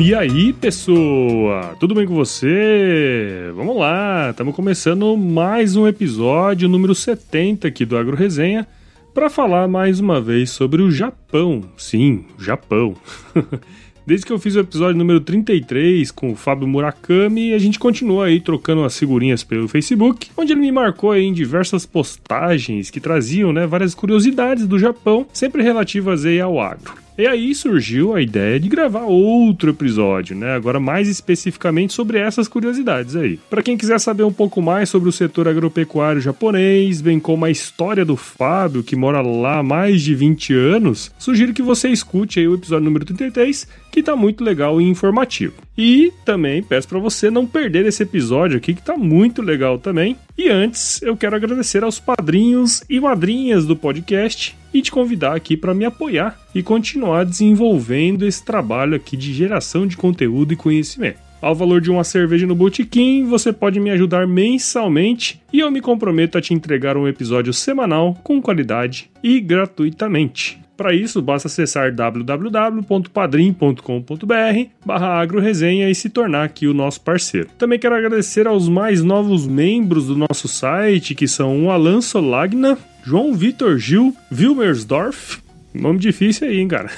E 0.00 0.14
aí, 0.14 0.54
pessoa? 0.54 1.76
Tudo 1.78 1.94
bem 1.94 2.06
com 2.06 2.14
você? 2.14 3.52
Vamos 3.54 3.76
lá, 3.76 4.30
estamos 4.30 4.56
começando 4.56 5.14
mais 5.14 5.76
um 5.76 5.86
episódio 5.86 6.70
número 6.70 6.94
70 6.94 7.68
aqui 7.68 7.84
do 7.84 7.98
Agro 7.98 8.16
Resenha 8.16 8.66
para 9.12 9.28
falar 9.28 9.68
mais 9.68 10.00
uma 10.00 10.18
vez 10.18 10.48
sobre 10.48 10.80
o 10.80 10.90
Japão. 10.90 11.64
Sim, 11.76 12.24
Japão. 12.38 12.96
Desde 14.06 14.24
que 14.24 14.32
eu 14.32 14.38
fiz 14.38 14.56
o 14.56 14.60
episódio 14.60 14.96
número 14.96 15.20
33 15.20 16.10
com 16.10 16.32
o 16.32 16.34
Fábio 16.34 16.66
Murakami, 16.66 17.52
a 17.52 17.58
gente 17.58 17.78
continua 17.78 18.24
aí 18.24 18.40
trocando 18.40 18.82
as 18.82 18.98
figurinhas 18.98 19.44
pelo 19.44 19.68
Facebook, 19.68 20.30
onde 20.34 20.54
ele 20.54 20.62
me 20.62 20.72
marcou 20.72 21.12
aí 21.12 21.24
em 21.24 21.32
diversas 21.32 21.84
postagens 21.84 22.88
que 22.88 23.00
traziam, 23.00 23.52
né, 23.52 23.66
várias 23.66 23.94
curiosidades 23.94 24.66
do 24.66 24.78
Japão, 24.78 25.26
sempre 25.30 25.62
relativas 25.62 26.24
aí 26.24 26.40
ao 26.40 26.58
agro. 26.58 26.94
E 27.20 27.26
aí 27.26 27.54
surgiu 27.54 28.14
a 28.14 28.22
ideia 28.22 28.58
de 28.58 28.66
gravar 28.66 29.02
outro 29.02 29.72
episódio, 29.72 30.34
né? 30.34 30.54
Agora 30.54 30.80
mais 30.80 31.06
especificamente 31.06 31.92
sobre 31.92 32.16
essas 32.16 32.48
curiosidades 32.48 33.14
aí. 33.14 33.38
Para 33.50 33.62
quem 33.62 33.76
quiser 33.76 34.00
saber 34.00 34.22
um 34.22 34.32
pouco 34.32 34.62
mais 34.62 34.88
sobre 34.88 35.10
o 35.10 35.12
setor 35.12 35.46
agropecuário 35.46 36.18
japonês, 36.18 37.02
bem 37.02 37.20
como 37.20 37.44
a 37.44 37.50
história 37.50 38.06
do 38.06 38.16
Fábio, 38.16 38.82
que 38.82 38.96
mora 38.96 39.20
lá 39.20 39.58
há 39.58 39.62
mais 39.62 40.00
de 40.00 40.14
20 40.14 40.54
anos, 40.54 41.12
sugiro 41.18 41.52
que 41.52 41.60
você 41.60 41.90
escute 41.90 42.40
aí 42.40 42.48
o 42.48 42.54
episódio 42.54 42.86
número 42.86 43.04
33, 43.04 43.68
que 43.92 44.02
tá 44.02 44.16
muito 44.16 44.42
legal 44.42 44.80
e 44.80 44.88
informativo. 44.88 45.52
E 45.76 46.10
também 46.24 46.62
peço 46.62 46.88
para 46.88 46.98
você 46.98 47.30
não 47.30 47.46
perder 47.46 47.84
esse 47.84 48.02
episódio 48.02 48.56
aqui 48.56 48.72
que 48.72 48.82
tá 48.82 48.96
muito 48.96 49.42
legal 49.42 49.78
também. 49.78 50.16
E 50.38 50.48
antes, 50.48 51.02
eu 51.02 51.14
quero 51.18 51.36
agradecer 51.36 51.84
aos 51.84 52.00
padrinhos 52.00 52.82
e 52.88 52.98
madrinhas 52.98 53.66
do 53.66 53.76
podcast 53.76 54.58
e 54.72 54.82
te 54.82 54.90
convidar 54.90 55.34
aqui 55.34 55.56
para 55.56 55.74
me 55.74 55.84
apoiar 55.84 56.38
e 56.54 56.62
continuar 56.62 57.24
desenvolvendo 57.24 58.26
esse 58.26 58.44
trabalho 58.44 58.94
aqui 58.94 59.16
de 59.16 59.32
geração 59.32 59.86
de 59.86 59.96
conteúdo 59.96 60.52
e 60.52 60.56
conhecimento. 60.56 61.18
Ao 61.40 61.54
valor 61.54 61.80
de 61.80 61.90
uma 61.90 62.04
cerveja 62.04 62.46
no 62.46 62.54
botequim, 62.54 63.24
você 63.24 63.52
pode 63.52 63.80
me 63.80 63.90
ajudar 63.90 64.26
mensalmente 64.26 65.40
e 65.50 65.60
eu 65.60 65.70
me 65.70 65.80
comprometo 65.80 66.36
a 66.36 66.40
te 66.40 66.52
entregar 66.52 66.98
um 66.98 67.08
episódio 67.08 67.52
semanal 67.52 68.14
com 68.22 68.42
qualidade 68.42 69.10
e 69.22 69.40
gratuitamente. 69.40 70.60
Para 70.80 70.94
isso, 70.94 71.20
basta 71.20 71.46
acessar 71.46 71.94
www.padrim.com.br 71.94 74.70
barra 74.84 75.20
agroresenha 75.20 75.90
e 75.90 75.94
se 75.94 76.08
tornar 76.08 76.44
aqui 76.44 76.66
o 76.66 76.72
nosso 76.72 77.02
parceiro. 77.02 77.50
Também 77.58 77.78
quero 77.78 77.94
agradecer 77.94 78.46
aos 78.46 78.66
mais 78.66 79.02
novos 79.02 79.46
membros 79.46 80.06
do 80.06 80.16
nosso 80.16 80.48
site, 80.48 81.14
que 81.14 81.28
são 81.28 81.66
o 81.66 81.70
Alan 81.70 82.00
Solagna, 82.00 82.78
João 83.02 83.34
Vitor 83.34 83.78
Gil 83.78 84.14
Wilmersdorf, 84.30 85.38
nome 85.74 85.98
difícil 85.98 86.48
aí, 86.48 86.58
hein, 86.58 86.68
cara? 86.68 86.90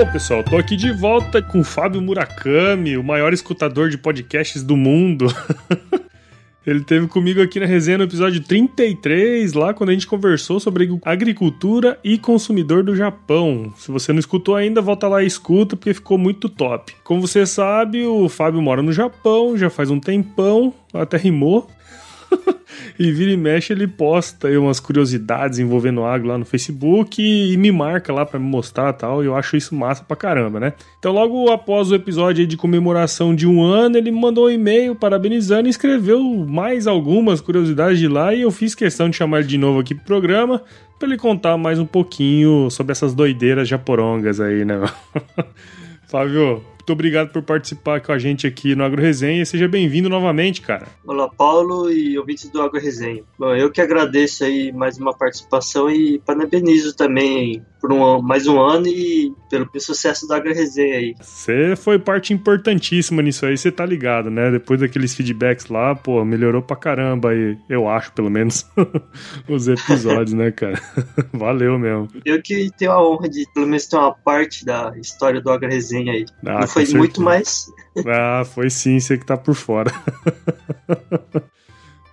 Bom, 0.00 0.10
pessoal, 0.10 0.42
tô 0.42 0.56
aqui 0.56 0.76
de 0.76 0.90
volta 0.90 1.42
com 1.42 1.60
o 1.60 1.64
Fábio 1.64 2.00
Murakami, 2.00 2.96
o 2.96 3.04
maior 3.04 3.34
escutador 3.34 3.90
de 3.90 3.98
podcasts 3.98 4.62
do 4.62 4.74
mundo. 4.74 5.26
Ele 6.66 6.80
teve 6.80 7.06
comigo 7.06 7.42
aqui 7.42 7.60
na 7.60 7.66
resenha 7.66 7.98
no 7.98 8.04
episódio 8.04 8.42
33, 8.42 9.52
lá 9.52 9.74
quando 9.74 9.90
a 9.90 9.92
gente 9.92 10.06
conversou 10.06 10.58
sobre 10.58 10.88
agricultura 11.04 11.98
e 12.02 12.16
consumidor 12.16 12.82
do 12.82 12.96
Japão. 12.96 13.74
Se 13.76 13.90
você 13.90 14.10
não 14.10 14.20
escutou 14.20 14.56
ainda, 14.56 14.80
volta 14.80 15.06
lá 15.06 15.22
e 15.22 15.26
escuta, 15.26 15.76
porque 15.76 15.92
ficou 15.92 16.16
muito 16.16 16.48
top. 16.48 16.94
Como 17.04 17.20
você 17.20 17.44
sabe, 17.44 18.06
o 18.06 18.26
Fábio 18.26 18.62
mora 18.62 18.80
no 18.80 18.94
Japão 18.94 19.54
já 19.54 19.68
faz 19.68 19.90
um 19.90 20.00
tempão, 20.00 20.72
até 20.94 21.18
rimou. 21.18 21.68
E 22.98 23.10
vira 23.12 23.30
e 23.30 23.36
mexe, 23.36 23.72
ele 23.72 23.86
posta 23.86 24.48
aí 24.48 24.56
umas 24.56 24.80
curiosidades 24.80 25.58
envolvendo 25.58 26.04
água 26.04 26.32
lá 26.32 26.38
no 26.38 26.44
Facebook 26.44 27.22
e, 27.22 27.52
e 27.52 27.56
me 27.56 27.72
marca 27.72 28.12
lá 28.12 28.26
para 28.26 28.38
me 28.38 28.46
mostrar 28.46 28.92
tal. 28.92 29.22
E 29.22 29.26
eu 29.26 29.34
acho 29.34 29.56
isso 29.56 29.74
massa 29.74 30.04
pra 30.04 30.16
caramba, 30.16 30.60
né? 30.60 30.72
Então, 30.98 31.12
logo 31.12 31.50
após 31.50 31.90
o 31.90 31.94
episódio 31.94 32.46
de 32.46 32.56
comemoração 32.56 33.34
de 33.34 33.46
um 33.46 33.62
ano, 33.62 33.96
ele 33.96 34.10
me 34.10 34.20
mandou 34.20 34.46
um 34.46 34.50
e-mail 34.50 34.94
parabenizando 34.94 35.68
e 35.68 35.70
escreveu 35.70 36.22
mais 36.46 36.86
algumas 36.86 37.40
curiosidades 37.40 37.98
de 37.98 38.08
lá. 38.08 38.34
E 38.34 38.42
eu 38.42 38.50
fiz 38.50 38.74
questão 38.74 39.08
de 39.08 39.16
chamar 39.16 39.40
ele 39.40 39.48
de 39.48 39.58
novo 39.58 39.80
aqui 39.80 39.94
pro 39.94 40.04
programa 40.04 40.62
para 41.00 41.08
ele 41.08 41.16
contar 41.16 41.56
mais 41.56 41.78
um 41.78 41.86
pouquinho 41.86 42.68
sobre 42.70 42.92
essas 42.92 43.14
doideiras 43.14 43.66
japorongas 43.66 44.38
aí, 44.38 44.66
né? 44.66 44.74
Fábio, 46.06 46.62
muito 46.90 46.92
obrigado 46.92 47.30
por 47.30 47.42
participar 47.42 48.00
com 48.00 48.10
a 48.10 48.18
gente 48.18 48.46
aqui 48.46 48.74
no 48.74 48.82
Agro 48.82 49.00
Resenha. 49.00 49.44
Seja 49.46 49.68
bem-vindo 49.68 50.08
novamente, 50.08 50.60
cara. 50.60 50.88
Olá, 51.06 51.28
Paulo 51.28 51.90
e 51.90 52.18
ouvintes 52.18 52.48
do 52.50 52.60
Agro 52.60 52.80
Resenha. 52.80 53.22
Bom, 53.38 53.54
eu 53.54 53.70
que 53.70 53.80
agradeço 53.80 54.44
aí 54.44 54.72
mais 54.72 54.98
uma 54.98 55.16
participação 55.16 55.88
e 55.88 56.18
parabenizo 56.18 56.96
também 56.96 57.64
por 57.80 57.92
um, 57.92 58.20
mais 58.20 58.46
um 58.46 58.60
ano 58.60 58.86
e 58.86 59.32
pelo 59.48 59.68
sucesso 59.78 60.28
da 60.28 60.36
Agro 60.36 60.52
Resenha 60.52 60.96
aí. 60.96 61.14
Você 61.20 61.74
foi 61.76 61.98
parte 61.98 62.32
importantíssima 62.32 63.22
nisso 63.22 63.46
aí, 63.46 63.56
você 63.56 63.72
tá 63.72 63.86
ligado, 63.86 64.30
né? 64.30 64.50
Depois 64.50 64.80
daqueles 64.80 65.14
feedbacks 65.14 65.66
lá, 65.66 65.94
pô, 65.94 66.24
melhorou 66.24 66.60
pra 66.60 66.76
caramba 66.76 67.30
aí, 67.30 67.56
eu 67.68 67.88
acho, 67.88 68.12
pelo 68.12 68.30
menos, 68.30 68.66
os 69.48 69.66
episódios, 69.66 70.34
né, 70.34 70.50
cara? 70.50 70.80
Valeu 71.32 71.78
mesmo. 71.78 72.08
Eu 72.24 72.42
que 72.42 72.70
tenho 72.76 72.92
a 72.92 73.02
honra 73.02 73.28
de, 73.28 73.46
pelo 73.54 73.66
menos, 73.66 73.86
ter 73.86 73.96
uma 73.96 74.12
parte 74.12 74.64
da 74.64 74.92
história 75.00 75.40
do 75.40 75.50
Agro 75.50 75.68
Resenha 75.68 76.12
aí. 76.12 76.26
Ah, 76.44 76.60
Não 76.60 76.68
foi 76.68 76.79
muito, 76.88 77.20
mais. 77.20 77.72
ah, 78.06 78.44
foi 78.44 78.70
sim, 78.70 78.98
você 78.98 79.18
que 79.18 79.26
tá 79.26 79.36
por 79.36 79.54
fora. 79.54 79.92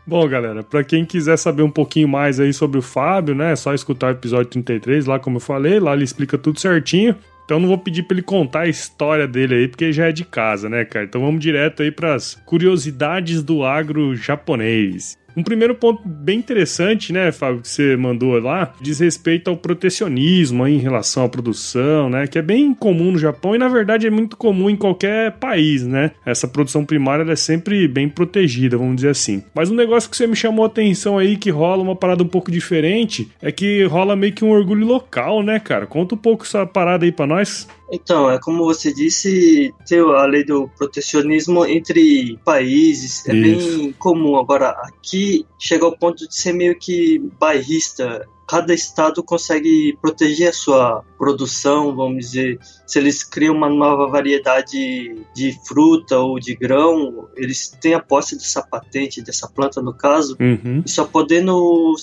Bom, 0.06 0.26
galera, 0.30 0.64
para 0.64 0.86
quem 0.86 1.04
quiser 1.04 1.38
saber 1.38 1.64
um 1.64 1.70
pouquinho 1.70 2.08
mais 2.08 2.40
aí 2.40 2.54
sobre 2.54 2.78
o 2.78 2.82
Fábio, 2.82 3.36
né, 3.36 3.52
é 3.52 3.56
só 3.58 3.74
escutar 3.74 4.08
o 4.08 4.12
episódio 4.12 4.50
33 4.52 5.06
lá, 5.06 5.20
como 5.20 5.36
eu 5.36 5.42
falei, 5.42 5.82
lá 5.82 5.94
ele 5.94 6.06
explica 6.06 6.38
tudo 6.38 6.60
certinho. 6.60 7.14
Então 7.44 7.60
não 7.60 7.68
vou 7.68 7.78
pedir 7.78 8.04
para 8.04 8.16
ele 8.16 8.22
contar 8.22 8.62
a 8.62 8.68
história 8.68 9.28
dele 9.28 9.56
aí, 9.56 9.68
porque 9.68 9.92
já 9.92 10.08
é 10.08 10.12
de 10.12 10.26
casa, 10.26 10.68
né, 10.68 10.84
cara? 10.84 11.06
Então 11.06 11.22
vamos 11.22 11.40
direto 11.40 11.82
aí 11.82 11.92
para 11.92 12.14
as 12.14 12.36
curiosidades 12.36 13.42
do 13.42 13.64
agro 13.64 14.16
japonês. 14.16 15.18
Um 15.38 15.44
primeiro 15.44 15.76
ponto 15.76 16.02
bem 16.04 16.40
interessante, 16.40 17.14
né, 17.14 17.32
Fábio, 17.32 17.62
que 17.62 17.68
você 17.70 17.96
mandou 17.96 18.40
lá, 18.40 18.74
diz 18.82 19.00
respeito 19.00 19.52
ao 19.52 19.56
protecionismo 19.56 20.64
aí 20.64 20.74
em 20.74 20.80
relação 20.80 21.24
à 21.26 21.30
produção, 21.30 22.10
né, 22.10 22.26
que 22.26 22.40
é 22.40 22.42
bem 22.42 22.74
comum 22.74 23.12
no 23.12 23.20
Japão 23.20 23.54
e 23.54 23.60
na 23.60 23.68
verdade 23.68 24.08
é 24.08 24.10
muito 24.10 24.36
comum 24.36 24.68
em 24.68 24.76
qualquer 24.76 25.34
país, 25.34 25.86
né? 25.86 26.10
Essa 26.26 26.48
produção 26.48 26.84
primária 26.84 27.32
é 27.32 27.36
sempre 27.36 27.88
bem 27.88 28.10
protegida, 28.10 28.80
vamos 28.80 28.96
dizer 28.96 29.10
assim. 29.10 29.44
Mas 29.54 29.70
um 29.70 29.76
negócio 29.76 30.10
que 30.10 30.18
você 30.18 30.26
me 30.26 30.36
chamou 30.36 30.66
a 30.66 30.68
atenção 30.68 31.20
aí 31.20 31.38
que 31.38 31.52
rola 31.52 31.84
uma 31.84 31.96
parada 31.96 32.24
um 32.24 32.28
pouco 32.28 32.50
diferente 32.50 33.30
é 33.40 33.52
que 33.52 33.84
rola 33.84 34.16
meio 34.16 34.34
que 34.34 34.44
um 34.44 34.50
orgulho 34.50 34.88
local, 34.88 35.44
né, 35.44 35.60
cara? 35.60 35.86
Conta 35.86 36.16
um 36.16 36.18
pouco 36.18 36.46
essa 36.46 36.66
parada 36.66 37.06
aí 37.06 37.12
para 37.12 37.28
nós. 37.28 37.68
Então, 37.92 38.30
é 38.30 38.40
como 38.40 38.66
você 38.66 38.94
disse, 38.94 39.74
ter 39.86 40.04
a 40.04 40.26
lei 40.26 40.44
do 40.44 40.70
protecionismo 40.78 41.66
entre 41.66 42.38
países 42.44 43.28
é 43.28 43.34
Isso. 43.34 43.78
bem 43.78 43.92
comum. 43.94 44.38
Agora, 44.38 44.70
aqui 44.70 45.46
chega 45.58 45.86
ao 45.86 45.98
ponto 45.98 46.28
de 46.28 46.36
ser 46.36 46.54
meio 46.54 46.78
que 46.78 47.20
bairrista. 47.40 48.28
Cada 48.48 48.74
estado 48.74 49.22
consegue 49.22 49.98
proteger 50.02 50.50
a 50.50 50.54
sua 50.54 51.04
produção, 51.18 51.94
vamos 51.94 52.28
dizer. 52.28 52.58
Se 52.86 52.98
eles 52.98 53.22
criam 53.24 53.54
uma 53.54 53.70
nova 53.70 54.08
variedade 54.08 55.26
de 55.36 55.60
fruta 55.68 56.18
ou 56.18 56.40
de 56.40 56.56
grão, 56.56 57.28
eles 57.36 57.70
têm 57.82 57.94
a 57.94 58.00
posse 58.00 58.36
dessa 58.38 58.62
patente, 58.62 59.22
dessa 59.22 59.50
planta 59.50 59.82
no 59.82 59.94
caso, 59.94 60.38
uhum. 60.40 60.82
e 60.86 60.90
só 60.90 61.04
podendo 61.04 61.94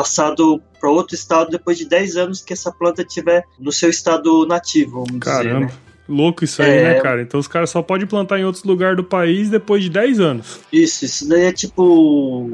passado 0.00 0.62
para 0.80 0.90
outro 0.90 1.14
estado 1.14 1.50
depois 1.50 1.76
de 1.76 1.84
10 1.84 2.16
anos 2.16 2.40
que 2.40 2.54
essa 2.54 2.72
planta 2.72 3.04
tiver 3.04 3.44
no 3.58 3.70
seu 3.70 3.90
estado 3.90 4.46
nativo, 4.46 5.04
vamos 5.04 5.20
Caramba. 5.20 5.66
dizer. 5.66 5.76
Né? 5.76 5.82
Louco 6.08 6.42
isso 6.42 6.62
aí, 6.62 6.70
né, 6.70 6.76
é... 6.76 6.94
né, 6.94 7.00
cara? 7.00 7.22
Então 7.22 7.38
os 7.38 7.46
caras 7.46 7.68
só 7.68 7.82
podem 7.82 8.06
plantar 8.06 8.40
em 8.40 8.44
outros 8.44 8.64
lugares 8.64 8.96
do 8.96 9.04
país 9.04 9.50
depois 9.50 9.84
de 9.84 9.90
10 9.90 10.20
anos. 10.20 10.60
Isso, 10.72 11.04
isso 11.04 11.28
daí 11.28 11.44
é 11.44 11.52
tipo 11.52 12.50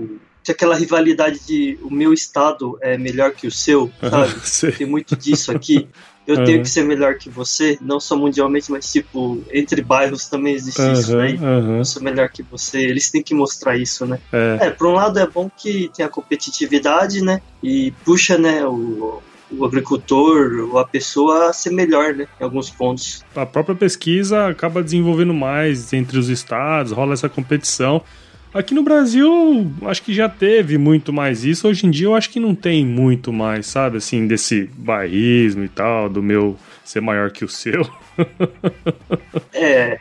aquela 0.49 0.77
rivalidade 0.77 1.45
de 1.45 1.79
o 1.83 1.93
meu 1.93 2.13
estado 2.13 2.79
é 2.81 2.97
melhor 2.97 3.33
que 3.33 3.47
o 3.47 3.51
seu, 3.51 3.91
sabe? 4.01 4.35
Tem 4.79 4.87
muito 4.87 5.17
disso 5.17 5.51
aqui. 5.51 5.89
eu 6.27 6.37
uhum. 6.37 6.45
tenho 6.45 6.63
que 6.63 6.69
ser 6.69 6.83
melhor 6.83 7.15
que 7.15 7.31
você, 7.31 7.79
não 7.81 8.01
só 8.01 8.17
mundialmente, 8.17 8.71
mas 8.71 8.91
tipo, 8.91 9.43
entre 9.53 9.81
bairros 9.81 10.27
também 10.27 10.55
existe 10.55 10.81
uhum, 10.81 10.93
isso, 10.93 11.17
né? 11.17 11.39
Uhum. 11.41 11.79
Eu 11.79 11.85
sou 11.85 12.03
melhor 12.03 12.29
que 12.29 12.43
você, 12.43 12.79
eles 12.79 13.11
têm 13.11 13.23
que 13.23 13.35
mostrar 13.35 13.77
isso, 13.77 14.05
né? 14.05 14.19
É. 14.33 14.59
é, 14.63 14.71
por 14.71 14.89
um 14.89 14.93
lado 14.93 15.19
é 15.19 15.27
bom 15.27 15.49
que 15.55 15.91
tem 15.97 16.05
a 16.05 16.09
competitividade, 16.09 17.23
né? 17.23 17.41
E 17.63 17.93
puxa, 18.05 18.37
né, 18.37 18.67
o, 18.67 19.23
o 19.51 19.65
agricultor 19.65 20.69
ou 20.71 20.79
a 20.79 20.87
pessoa 20.87 21.51
a 21.51 21.53
ser 21.53 21.71
melhor, 21.71 22.15
né, 22.15 22.27
em 22.41 22.45
alguns 22.45 22.71
pontos. 22.71 23.25
A 23.35 23.47
própria 23.47 23.77
pesquisa 23.77 24.49
acaba 24.49 24.83
desenvolvendo 24.83 25.35
mais 25.35 25.93
entre 25.93 26.19
os 26.19 26.29
estados, 26.29 26.93
rola 26.93 27.13
essa 27.13 27.29
competição. 27.29 28.03
Aqui 28.57 28.73
no 28.73 28.83
Brasil, 28.83 29.71
acho 29.83 30.03
que 30.03 30.15
já 30.15 30.31
teve 30.31 30.79
muito 30.79 31.13
mais 31.13 31.45
isso. 31.45 31.69
Hoje 31.69 31.87
em 31.87 31.91
dia, 31.91 32.07
eu 32.07 32.15
acho 32.15 32.31
que 32.31 32.41
não 32.41 32.55
tem 32.55 32.87
muito 32.87 33.31
mais, 33.31 33.67
sabe? 33.67 33.99
Assim, 33.99 34.27
desse 34.27 34.71
bairrismo 34.79 35.63
e 35.63 35.69
tal, 35.69 36.09
do 36.09 36.23
meu 36.23 36.57
ser 36.83 37.03
maior 37.03 37.31
que 37.31 37.45
o 37.45 37.49
seu. 37.51 37.87
é, 39.53 39.99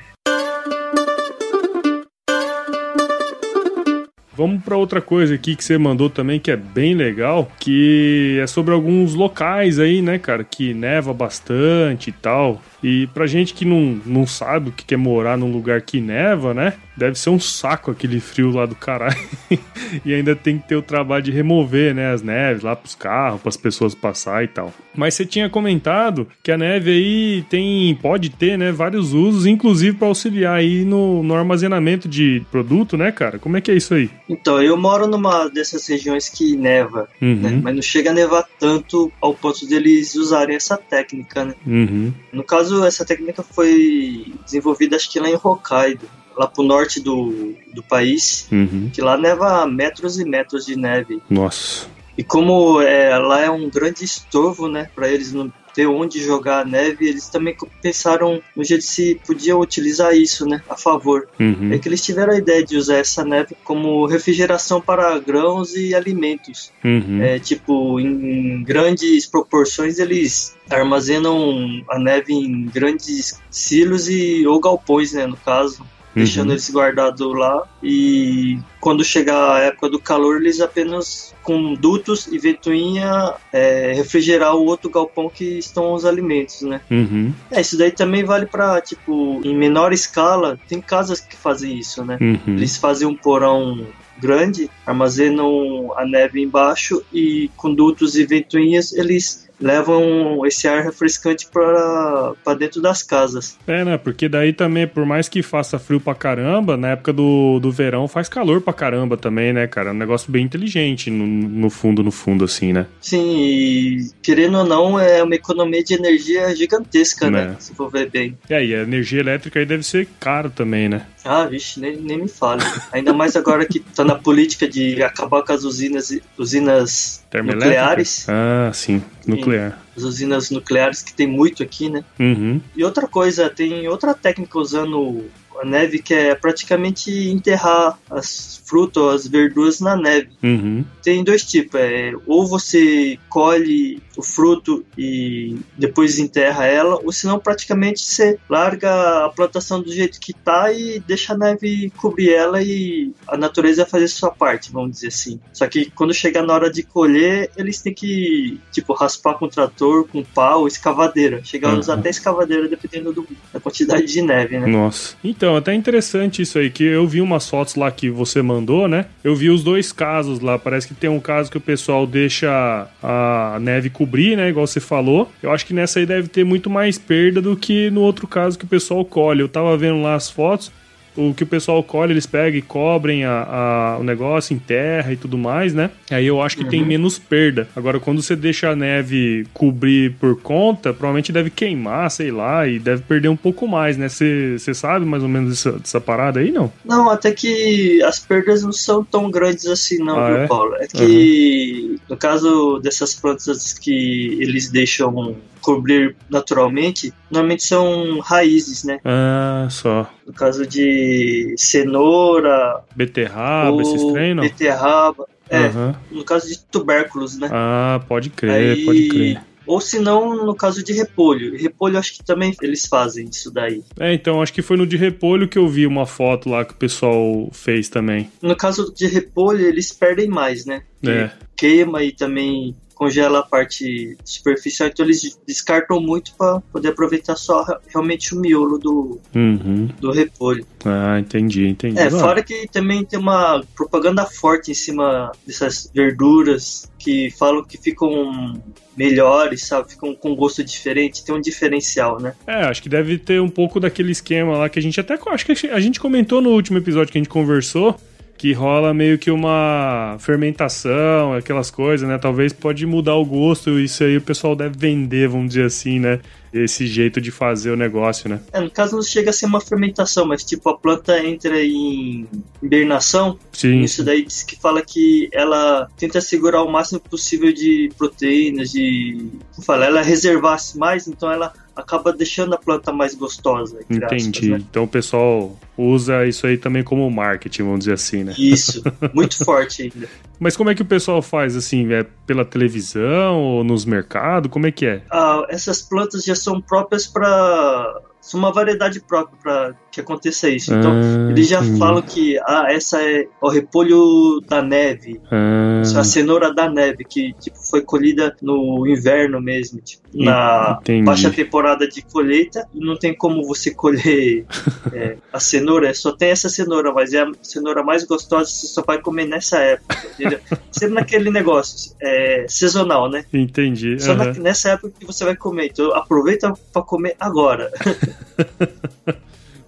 Vamos 4.38 4.62
para 4.64 4.76
outra 4.76 5.00
coisa 5.00 5.34
aqui 5.34 5.56
que 5.56 5.64
você 5.64 5.78
mandou 5.78 6.10
também 6.10 6.42
que 6.42 6.52
é 6.52 6.58
bem 6.58 6.94
legal, 6.94 7.50
que 7.58 8.38
é 8.42 8.46
sobre 8.46 8.74
alguns 8.74 9.16
locais 9.16 9.80
aí, 9.80 10.02
né, 10.02 10.20
cara, 10.20 10.44
que 10.44 10.74
neva 10.74 11.14
bastante 11.14 12.10
e 12.10 12.12
tal. 12.12 12.62
E 12.88 13.08
pra 13.08 13.26
gente 13.26 13.56
que 13.56 13.66
não, 13.66 14.00
não 14.06 14.28
sabe 14.28 14.70
o 14.70 14.72
que 14.72 14.94
é 14.94 14.98
morar 14.98 15.36
num 15.36 15.52
lugar 15.52 15.82
que 15.82 16.00
neva, 16.00 16.54
né? 16.54 16.74
Deve 16.96 17.18
ser 17.18 17.32
um 17.32 17.40
saco 17.40 17.90
aquele 17.90 18.20
frio 18.20 18.52
lá 18.52 18.68
do 18.68 18.76
caralho. 18.76 19.18
e 20.06 20.14
ainda 20.14 20.36
tem 20.36 20.60
que 20.60 20.68
ter 20.68 20.76
o 20.76 20.84
trabalho 20.84 21.24
de 21.24 21.32
remover, 21.32 21.96
né, 21.96 22.14
as 22.14 22.22
neves 22.22 22.62
lá 22.62 22.76
pros 22.76 22.94
carros, 22.94 23.42
pras 23.42 23.58
pessoas 23.58 23.96
passar 23.96 24.44
e 24.44 24.48
tal. 24.48 24.72
Mas 24.96 25.16
você 25.16 25.26
tinha 25.26 25.50
comentado 25.50 26.28
que 26.44 26.52
a 26.52 26.58
neve 26.58 26.92
aí 26.92 27.44
tem, 27.50 27.98
pode 28.00 28.30
ter, 28.30 28.56
né, 28.56 28.72
vários 28.72 29.14
usos, 29.14 29.48
inclusive 29.48 29.98
para 29.98 30.08
auxiliar 30.08 30.56
aí 30.56 30.86
no, 30.86 31.24
no 31.24 31.34
armazenamento 31.34 32.08
de 32.08 32.46
produto, 32.52 32.96
né, 32.96 33.12
cara? 33.12 33.40
Como 33.40 33.58
é 33.58 33.62
que 33.62 33.72
é 33.72 33.76
isso 33.76 33.96
aí? 33.96 34.12
Então, 34.30 34.62
eu 34.62 34.78
moro 34.78 35.08
numa 35.08 35.48
dessas 35.50 35.88
regiões 35.88 36.30
que 36.30 36.56
neva, 36.56 37.10
uhum. 37.20 37.36
né? 37.36 37.60
Mas 37.64 37.76
não 37.76 37.82
chega 37.82 38.12
a 38.12 38.14
nevar 38.14 38.46
tanto 38.60 39.12
ao 39.20 39.34
ponto 39.34 39.68
deles 39.68 40.14
usarem 40.14 40.56
essa 40.56 40.78
técnica, 40.78 41.46
né? 41.46 41.56
Uhum. 41.66 42.14
No 42.32 42.44
caso, 42.44 42.75
caso, 42.76 42.86
essa 42.86 43.06
técnica 43.06 43.44
foi 43.44 44.34
desenvolvida, 44.44 44.96
acho 44.96 45.10
que 45.10 45.20
lá 45.20 45.30
em 45.30 45.40
Hokkaido, 45.42 46.08
lá 46.36 46.48
pro 46.48 46.64
norte 46.64 47.00
do, 47.00 47.56
do 47.74 47.82
país, 47.84 48.48
uhum. 48.52 48.90
que 48.94 49.02
lá 49.02 49.18
neva 49.18 49.66
metros 49.66 50.20
e 50.20 50.26
metros 50.26 50.66
de 50.66 50.76
neve. 50.76 51.22
Nossa. 51.30 51.88
E 52.18 52.24
como 52.24 52.82
é, 52.82 53.18
lá 53.18 53.42
é 53.42 53.50
um 53.50 53.70
grande 53.70 54.04
estorvo, 54.04 54.68
né, 54.68 54.90
para 54.96 55.10
eles 55.10 55.34
não 55.34 55.52
ter 55.76 55.88
onde 55.88 56.24
jogar 56.24 56.62
a 56.62 56.66
neve, 56.66 57.06
eles 57.06 57.28
também 57.28 57.54
pensaram 57.82 58.42
no 58.56 58.64
jeito 58.64 58.86
se 58.86 59.20
podia 59.28 59.58
utilizar 59.58 60.16
isso, 60.16 60.46
né, 60.46 60.62
a 60.70 60.78
favor. 60.78 61.28
Uhum. 61.38 61.74
É 61.74 61.78
que 61.78 61.90
eles 61.90 62.02
tiveram 62.02 62.32
a 62.32 62.38
ideia 62.38 62.64
de 62.64 62.78
usar 62.78 62.96
essa 62.96 63.26
neve 63.26 63.58
como 63.66 64.06
refrigeração 64.06 64.80
para 64.80 65.20
grãos 65.20 65.76
e 65.76 65.94
alimentos. 65.94 66.72
Uhum. 66.82 67.22
É, 67.22 67.38
tipo, 67.40 68.00
em 68.00 68.64
grandes 68.64 69.26
proporções 69.26 70.00
eles 70.00 70.56
armazenam 70.70 71.84
a 71.90 72.00
neve 72.00 72.34
em 72.34 72.66
grandes 72.68 73.42
silos 73.52 74.08
e 74.08 74.48
ou 74.48 74.62
galpões, 74.62 75.12
né, 75.12 75.28
no 75.28 75.36
caso 75.36 75.86
deixando 76.16 76.48
uhum. 76.48 76.54
eles 76.54 76.72
guardados 76.72 77.36
lá. 77.36 77.64
E 77.84 78.58
quando 78.80 79.04
chegar 79.04 79.56
a 79.56 79.60
época 79.60 79.90
do 79.90 80.00
calor, 80.00 80.38
eles 80.38 80.62
apenas 80.62 81.34
com 81.44 81.74
dutos 81.74 82.28
e 82.28 82.40
ventoinha 82.40 83.34
é, 83.52 83.94
refrigerar 83.94 84.56
o 84.56 84.66
outro 84.66 84.90
galpão 84.90 85.30
que 85.30 85.60
estão 85.60 85.94
os 85.94 86.06
alimentos, 86.06 86.62
né? 86.62 86.82
Uhum. 86.90 87.34
É, 87.52 87.62
isso 87.62 87.78
daí 87.78 87.92
também 87.92 88.24
vale 88.24 88.46
para 88.46 88.82
tipo, 88.82 89.42
em 89.44 89.56
menor 89.56 89.92
escala, 89.92 90.58
tem 90.68 90.82
casas 90.82 91.20
que 91.20 91.36
fazem 91.36 91.78
isso, 91.78 92.04
né? 92.04 92.18
Uhum. 92.22 92.56
Eles 92.56 92.78
fazem 92.78 93.08
um 93.08 93.16
porão 93.16 93.86
grande, 94.18 94.70
armazenam 94.86 95.94
a 95.98 96.06
neve 96.06 96.42
embaixo 96.42 97.04
e 97.12 97.50
com 97.58 97.74
dutos 97.74 98.16
e 98.16 98.26
ventoinhas 98.26 98.94
eles 98.94 99.45
levam 99.60 100.46
esse 100.46 100.68
ar 100.68 100.84
refrescante 100.84 101.48
para 101.48 102.54
dentro 102.58 102.82
das 102.82 103.02
casas. 103.02 103.58
É, 103.68 103.84
né? 103.84 103.98
Porque 103.98 104.28
daí 104.28 104.54
também, 104.54 104.88
por 104.88 105.06
mais 105.06 105.30
que 105.30 105.42
faça 105.42 105.80
frio 105.80 106.00
pra 106.00 106.16
caramba, 106.16 106.78
na 106.78 106.90
época 106.90 107.14
do, 107.14 107.60
do 107.60 107.72
verão 107.72 108.08
faz 108.08 108.30
calor 108.30 108.62
pra 108.62 108.74
caramba 108.74 109.18
também, 109.18 109.54
né, 109.54 109.68
cara? 109.68 109.90
É 109.90 109.92
um 109.94 109.98
negócio 109.98 110.32
bem 110.32 110.44
inteligente, 110.46 111.10
no, 111.10 111.26
no 111.26 111.70
fundo, 111.70 112.04
no 112.04 112.12
fundo, 112.12 112.46
assim, 112.46 112.74
né? 112.74 112.86
Sim, 113.02 113.38
e 113.38 114.10
querendo 114.22 114.58
ou 114.60 114.66
não, 114.66 115.00
é 115.00 115.24
uma 115.24 115.36
economia 115.36 115.84
de 115.84 115.94
energia 115.94 116.56
gigantesca, 116.56 117.30
né? 117.30 117.48
né? 117.48 117.56
Se 117.60 117.74
for 117.74 117.90
ver 117.90 118.10
bem. 118.10 118.38
É, 118.50 118.64
e 118.64 118.76
a 118.76 118.82
energia 118.82 119.20
elétrica 119.20 119.60
aí 119.60 119.66
deve 119.66 119.84
ser 119.84 120.08
cara 120.20 120.50
também, 120.50 120.90
né? 120.90 121.06
Ah, 121.26 121.46
vixe, 121.46 121.80
nem, 121.80 121.98
nem 121.98 122.22
me 122.22 122.28
fale. 122.28 122.62
Ainda 122.92 123.12
mais 123.12 123.36
agora 123.36 123.66
que 123.66 123.80
tá 123.80 124.04
na 124.04 124.16
política 124.16 124.68
de 124.68 125.02
acabar 125.02 125.42
com 125.44 125.52
as 125.52 125.64
usinas, 125.64 126.18
usinas 126.38 127.26
nucleares. 127.34 128.28
Ah, 128.30 128.72
sim, 128.72 129.04
nuclear. 129.26 129.80
As 129.98 130.04
usinas 130.04 130.52
nucleares 130.52 131.02
que 131.02 131.14
tem 131.14 131.26
muito 131.26 131.64
aqui, 131.64 131.90
né? 131.90 132.04
Uhum. 132.20 132.62
E 132.76 132.84
outra 132.84 133.08
coisa, 133.08 133.50
tem 133.50 133.88
outra 133.88 134.14
técnica 134.14 134.60
usando 134.60 135.26
a 135.62 135.66
neve 135.66 136.00
que 136.00 136.14
é 136.14 136.36
praticamente 136.36 137.12
enterrar 137.30 137.98
as 138.10 138.62
frutas, 138.66 139.22
as 139.22 139.28
verduras 139.28 139.80
na 139.80 139.96
neve. 139.96 140.30
Uhum. 140.44 140.84
Tem 141.02 141.24
dois 141.24 141.44
tipos, 141.44 141.80
é 141.80 142.14
ou 142.26 142.48
você 142.48 143.18
colhe 143.30 144.02
o 144.18 144.24
fruto 144.24 144.86
e 144.98 145.58
depois 145.78 146.20
enterra 146.20 146.66
ela, 146.66 147.00
ou 147.04 147.12
senão 147.12 147.38
praticamente 147.38 148.02
você 148.02 148.40
larga 148.50 149.26
a 149.26 149.30
plantação 149.30 149.82
do 149.82 149.92
jeito 149.92 150.20
que 150.20 150.34
tá 150.34 150.72
e 150.72 151.00
deixa 151.00 151.34
a 151.34 151.38
neve 151.38 151.92
cobrir 151.98 152.34
ela 152.34 152.62
e 152.62 153.12
a 153.28 153.38
natureza 153.38 153.86
fazer 153.86 154.08
sua 154.08 154.32
parte, 154.32 154.72
vamos 154.72 154.92
dizer 154.92 155.08
assim. 155.08 155.40
Só 155.54 155.68
que 155.68 155.92
quando 155.92 156.14
chegar 156.14 156.44
na 156.44 156.54
hora 156.54 156.72
de 156.72 156.82
colher, 156.84 157.52
eles 157.58 157.82
têm 157.82 157.94
que 157.94 158.60
tipo 158.72 158.94
raspar 158.94 159.36
com 159.36 159.48
trator, 159.48 160.08
com 160.08 160.24
pau, 160.24 160.68
escavadeira. 160.68 161.44
Chegar 161.44 161.74
a 161.74 161.80
usar 161.80 161.94
uhum. 161.94 162.00
até 162.00 162.10
escavadeira 162.10 162.68
dependendo 162.68 163.12
do, 163.12 163.28
da 163.54 163.60
quantidade 163.60 164.06
de 164.06 164.22
neve, 164.22 164.58
né? 164.60 164.68
Nossa. 164.68 165.16
Então, 165.24 165.45
até 165.54 165.74
interessante 165.74 166.42
isso 166.42 166.58
aí, 166.58 166.70
que 166.70 166.86
eu 166.86 167.06
vi 167.06 167.20
umas 167.20 167.50
fotos 167.50 167.76
lá 167.76 167.92
que 167.92 168.10
você 168.10 168.42
mandou, 168.42 168.88
né? 168.88 169.08
Eu 169.22 169.36
vi 169.36 169.50
os 169.50 169.62
dois 169.66 169.92
casos 169.92 170.40
lá. 170.40 170.58
Parece 170.58 170.88
que 170.88 170.94
tem 170.94 171.10
um 171.10 171.20
caso 171.20 171.52
que 171.52 171.58
o 171.58 171.62
pessoal 171.62 172.08
deixa 172.08 172.88
a 173.04 173.58
neve 173.60 173.90
cobrir, 173.90 174.38
né? 174.38 174.48
Igual 174.48 174.66
você 174.66 174.80
falou. 174.80 175.30
Eu 175.44 175.52
acho 175.52 175.66
que 175.66 175.74
nessa 175.74 176.00
aí 176.00 176.06
deve 176.06 176.30
ter 176.30 176.46
muito 176.46 176.70
mais 176.70 176.98
perda 176.98 177.42
do 177.42 177.58
que 177.58 177.90
no 177.90 178.00
outro 178.00 178.26
caso 178.28 178.58
que 178.58 178.64
o 178.64 178.70
pessoal 178.70 179.04
colhe. 179.04 179.42
Eu 179.42 179.50
tava 179.50 179.76
vendo 179.76 180.02
lá 180.02 180.16
as 180.16 180.30
fotos 180.30 180.72
o 181.16 181.34
que 181.34 181.44
o 181.44 181.48
pessoal 181.48 181.82
colhe, 181.84 182.14
eles 182.14 182.26
pegam 182.26 182.60
e 182.60 182.62
cobrem 182.62 183.26
a, 183.26 183.44
a, 183.44 183.98
o 184.00 184.04
negócio 184.04 184.54
em 184.54 184.60
terra 184.60 185.14
e 185.14 185.18
tudo 185.18 185.38
mais, 185.38 185.74
né? 185.74 185.90
Aí 186.12 186.26
eu 186.26 186.42
acho 186.42 186.58
que 186.58 186.64
uhum. 186.64 186.70
tem 186.70 186.86
menos 186.86 187.18
perda. 187.18 187.68
Agora, 187.76 188.00
quando 188.00 188.22
você 188.22 188.36
deixa 188.36 188.70
a 188.70 188.76
neve 188.76 189.48
cobrir 189.54 190.14
por 190.14 190.40
conta, 190.42 190.94
provavelmente 190.94 191.32
deve 191.32 191.50
queimar, 191.50 192.10
sei 192.12 192.32
lá, 192.32 192.68
e 192.68 192.80
deve 192.80 193.02
perder 193.04 193.30
um 193.30 193.36
pouco 193.36 193.68
mais, 193.68 193.98
né? 193.98 194.10
Você 194.10 194.74
sabe 194.74 195.06
mais 195.06 195.24
ou 195.24 195.30
menos 195.30 195.50
dessa, 195.50 195.72
dessa, 195.74 196.02
parada 196.02 196.40
aí, 196.40 196.52
não? 196.52 196.72
Não, 196.84 197.10
até 197.10 197.32
que 197.32 198.02
as 198.04 198.20
perdas 198.20 198.64
não 198.64 198.72
são 198.72 199.04
tão 199.04 199.32
grandes 199.32 199.66
assim, 199.68 199.98
não, 199.98 200.20
ah, 200.20 200.28
viu, 200.28 200.38
é? 200.38 200.48
Paulo? 200.48 200.76
É 200.76 200.88
que, 200.88 201.88
uhum. 201.90 201.98
no 202.10 202.18
caso 202.18 202.80
dessas 202.80 203.14
plantas 203.14 203.74
que 203.74 204.38
eles 204.42 204.70
deixam 204.70 205.36
cobrir 205.66 206.16
naturalmente, 206.30 207.12
normalmente 207.32 207.64
são 207.64 208.20
raízes, 208.20 208.84
né? 208.84 209.00
Ah, 209.04 209.68
só. 209.72 210.08
No 210.26 210.32
caso 210.32 210.68
de 210.68 211.56
cenoura, 211.58 212.84
beterraba, 212.96 213.82
esses 213.82 214.04
treinos? 214.14 214.48
Beterraba. 214.48 215.28
É, 215.50 215.68
uhum. 215.68 215.94
no 216.12 216.24
caso 216.24 216.48
de 216.48 216.60
tubérculos, 216.60 217.38
né? 217.38 217.50
Ah, 217.52 218.00
pode 218.08 218.30
crer, 218.30 218.78
Aí, 218.78 218.86
pode 218.86 219.08
crer. 219.08 219.42
Ou 219.66 219.82
se 219.82 220.00
não, 220.00 220.46
no 220.46 220.56
caso 220.56 220.84
de 220.84 220.94
repolho. 220.94 221.58
Repolho, 221.58 221.98
acho 221.98 222.14
que 222.14 222.24
também 222.24 222.56
eles 222.62 222.86
fazem 222.86 223.26
isso 223.26 223.52
daí. 223.52 223.84
É, 224.00 224.14
então, 224.14 224.42
acho 224.42 224.54
que 224.54 224.62
foi 224.62 224.78
no 224.78 224.86
de 224.86 224.98
repolho 224.98 225.48
que 225.48 225.58
eu 225.58 225.68
vi 225.68 225.88
uma 225.88 226.06
foto 226.06 226.50
lá 226.50 226.64
que 226.64 226.74
o 226.74 226.78
pessoal 226.78 227.50
fez 227.52 227.90
também. 227.90 228.30
No 228.42 228.56
caso 228.56 228.94
de 228.94 229.08
repolho, 229.08 229.66
eles 229.66 229.92
perdem 229.92 230.28
mais, 230.28 230.66
né? 230.66 230.84
É. 231.04 231.32
Queima 231.58 232.04
e 232.04 232.12
também 232.12 232.76
congela 232.96 233.40
a 233.40 233.44
parte 233.44 234.18
superficial, 234.24 234.88
então 234.88 235.06
eles 235.06 235.38
descartam 235.46 236.00
muito 236.00 236.34
para 236.36 236.62
poder 236.72 236.90
aproveitar 236.90 237.36
só 237.36 237.66
realmente 237.88 238.34
o 238.34 238.40
miolo 238.40 238.80
do, 238.80 239.20
uhum. 239.36 239.90
do 240.00 240.12
repolho. 240.12 240.66
Ah, 240.86 241.20
entendi, 241.20 241.68
entendi. 241.68 242.00
É, 242.00 242.10
fora 242.10 242.42
que 242.42 242.68
também 242.72 243.04
tem 243.04 243.20
uma 243.20 243.64
propaganda 243.76 244.26
forte 244.26 244.72
em 244.72 244.74
cima 244.74 245.32
dessas 245.46 245.92
verduras 245.94 246.90
que 246.98 247.30
falam 247.38 247.64
que 247.64 247.78
ficam 247.78 248.62
melhores, 248.98 249.66
sabe? 249.66 249.92
Ficam 249.92 250.16
com 250.16 250.34
gosto 250.36 250.64
diferente, 250.64 251.24
tem 251.24 251.36
um 251.36 251.42
diferencial, 251.42 252.20
né? 252.20 252.34
É, 252.48 252.64
acho 252.64 252.82
que 252.82 252.90
deve 252.90 253.18
ter 253.18 253.42
um 253.42 253.50
pouco 253.50 253.80
daquele 253.80 254.12
esquema 254.12 254.58
lá 254.58 254.70
que 254.70 254.80
a 254.80 254.82
gente 254.82 255.00
até 255.00 255.20
acho 255.28 255.46
que 255.46 255.68
a 255.68 255.80
gente 255.80 256.00
comentou 256.00 256.42
no 256.42 256.52
último 256.52 256.78
episódio 256.78 257.12
que 257.12 257.18
a 257.18 257.22
gente 257.22 257.30
conversou 257.30 258.00
que 258.38 258.52
rola 258.54 258.94
meio 258.94 259.18
que 259.18 259.32
uma 259.32 260.18
fermentação, 260.20 261.34
aquelas 261.34 261.72
coisas, 261.72 262.08
né? 262.08 262.18
Talvez 262.18 262.52
pode 262.52 262.86
mudar 262.86 263.16
o 263.16 263.26
gosto, 263.26 263.80
isso 263.80 264.04
aí 264.04 264.18
o 264.18 264.22
pessoal 264.22 264.56
deve 264.56 264.78
vender, 264.78 265.28
vamos 265.28 265.50
dizer 265.50 265.66
assim, 265.66 266.00
né? 266.00 266.20
Esse 266.64 266.88
jeito 266.88 267.20
de 267.20 267.32
fazer 267.32 267.72
o 267.72 267.76
negócio, 267.76 268.30
né? 268.30 268.40
É, 268.52 268.60
no 268.60 268.72
caso 268.72 268.96
não 268.96 269.04
chega 269.04 269.30
a 269.30 269.34
ser 269.34 269.46
uma 269.46 269.60
fermentação, 269.60 270.26
mas 270.26 270.44
tipo 270.44 270.70
a 270.70 270.78
planta 270.78 271.20
entra 271.24 271.62
em 271.62 272.28
hibernação. 272.62 273.38
Sim. 273.52 273.82
Isso 273.82 274.04
daí 274.04 274.24
diz 274.24 274.44
que 274.44 274.60
fala 274.60 274.82
que 274.82 275.30
ela 275.34 275.90
tenta 275.98 276.22
segurar 276.22 276.64
o 276.64 276.72
máximo 276.72 277.00
possível 277.00 277.52
de 277.54 277.92
proteínas, 277.98 278.72
de. 278.72 279.30
Como 279.54 279.66
fala, 279.66 279.86
ela 279.86 280.02
reservar 280.02 280.56
mais, 280.76 281.08
então 281.08 281.30
ela 281.30 281.54
acaba 281.76 282.14
deixando 282.14 282.54
a 282.54 282.58
planta 282.58 282.92
mais 282.92 283.14
gostosa. 283.14 283.80
Entendi. 283.90 284.30
Aspas, 284.30 284.48
né? 284.48 284.58
Então 284.70 284.84
o 284.84 284.88
pessoal 284.88 285.60
usa 285.78 286.26
isso 286.26 286.48
aí 286.48 286.58
também 286.58 286.84
como 286.84 287.10
marketing, 287.12 287.64
vamos 287.64 287.80
dizer 287.80 287.94
assim, 287.94 288.24
né? 288.24 288.34
Isso, 288.38 288.82
muito 289.14 289.44
forte 289.44 289.84
ainda. 289.84 290.08
Mas 290.40 290.58
como 290.58 290.70
é 290.70 290.76
que 290.76 290.82
o 290.82 290.86
pessoal 290.86 291.22
faz 291.22 291.56
assim? 291.56 291.92
É 291.94 292.06
pela 292.26 292.46
televisão 292.46 293.42
ou 293.42 293.64
nos 293.64 293.86
mercados? 293.86 294.52
Como 294.52 294.68
é 294.68 294.72
que 294.72 294.86
é? 294.86 295.02
Ah, 295.12 295.46
essas 295.50 295.82
plantas 295.82 296.24
já 296.24 296.36
são 296.36 296.62
próprias 296.62 297.08
para 297.08 298.02
são 298.26 298.40
uma 298.40 298.52
variedade 298.52 299.00
própria 299.00 299.38
para 299.40 299.76
que 299.92 300.02
aconteça 300.02 300.50
isso. 300.50 300.74
Então, 300.74 300.92
ah, 300.92 301.30
eles 301.30 301.48
já 301.48 301.62
sim. 301.62 301.78
falam 301.78 302.02
que 302.02 302.40
ah, 302.40 302.66
essa 302.70 303.00
é 303.00 303.28
o 303.40 303.48
repolho 303.50 304.42
da 304.48 304.64
neve, 304.64 305.22
ah. 305.32 305.82
a 305.82 306.04
cenoura 306.04 306.52
da 306.52 306.68
neve, 306.68 307.04
que 307.04 307.34
tipo, 307.34 307.58
foi 307.70 307.82
colhida 307.82 308.36
no 308.42 308.88
inverno 308.88 309.40
mesmo, 309.40 309.80
tipo, 309.80 310.05
na 310.16 310.78
Entendi. 310.82 311.04
baixa 311.04 311.30
temporada 311.30 311.88
de 311.88 312.02
colheita. 312.02 312.68
Não 312.74 312.98
tem 312.98 313.14
como 313.14 313.46
você 313.46 313.72
colher 313.72 314.46
é, 314.94 315.18
a 315.32 315.40
cenoura, 315.40 315.94
só 315.94 316.12
tem 316.12 316.30
essa 316.30 316.50
cenoura, 316.50 316.94
mas 316.94 317.14
é 317.14 317.22
a 317.22 317.32
cenoura 317.42 317.84
mais 317.84 318.06
gostosa, 318.06 318.50
você 318.50 318.68
só 318.68 318.82
vai 318.82 319.02
comer 319.02 319.26
nessa 319.26 319.60
época. 319.60 319.98
Entendeu? 320.14 320.40
Sempre 320.72 320.96
naquele 320.96 321.30
negócio 321.30 321.94
é, 322.02 322.46
sazonal, 322.48 323.10
né? 323.10 323.26
Entendi. 323.34 324.00
Só 324.00 324.12
uhum. 324.12 324.18
na, 324.18 324.34
nessa 324.34 324.72
época 324.72 324.94
que 325.00 325.06
você 325.06 325.26
vai 325.26 325.36
comer. 325.36 325.68
Então, 325.68 325.94
aproveita 325.94 326.54
para 326.72 326.82
comer 326.82 327.16
agora. 327.20 327.72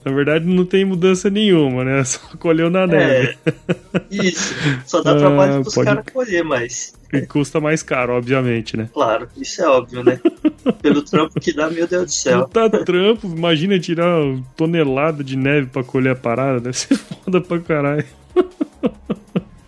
Na 0.08 0.16
verdade, 0.16 0.46
não 0.46 0.66
tem 0.66 0.86
mudança 0.86 1.30
nenhuma, 1.30 1.84
né? 1.84 2.02
Só 2.06 2.20
colheu 2.40 2.70
na 2.70 2.88
neve. 2.88 3.38
É, 3.46 4.02
isso. 4.10 4.56
Só 4.86 5.02
dá 5.02 5.18
trabalho 5.18 5.56
ah, 5.56 5.62
pros 5.62 5.76
pode... 5.76 5.86
caras 5.86 6.06
colher, 6.14 6.44
mas. 6.46 6.94
E 7.12 7.22
custa 7.26 7.60
mais 7.60 7.84
caro, 7.84 8.14
obviamente, 8.14 8.78
né? 8.78 8.90
Claro, 8.94 9.28
isso 9.36 9.62
é 9.62 9.68
óbvio, 9.68 10.04
né? 10.04 10.20
Pelo 10.82 11.02
trampo 11.02 11.40
que 11.40 11.54
dá, 11.54 11.70
meu 11.70 11.88
Deus 11.88 12.06
do 12.06 12.12
céu. 12.12 12.48
Tá 12.48 12.70
trampo, 12.70 13.28
imagina 13.28 13.78
tirar 13.80 14.22
tonelada 14.56 15.24
de 15.24 15.36
neve 15.36 15.68
pra 15.68 15.84
colher 15.84 16.14
a 16.14 16.16
parada, 16.16 16.62
deve 16.62 16.78
ser 16.78 16.96
foda 17.26 17.42
pra 17.42 17.60
caralho. 17.60 18.06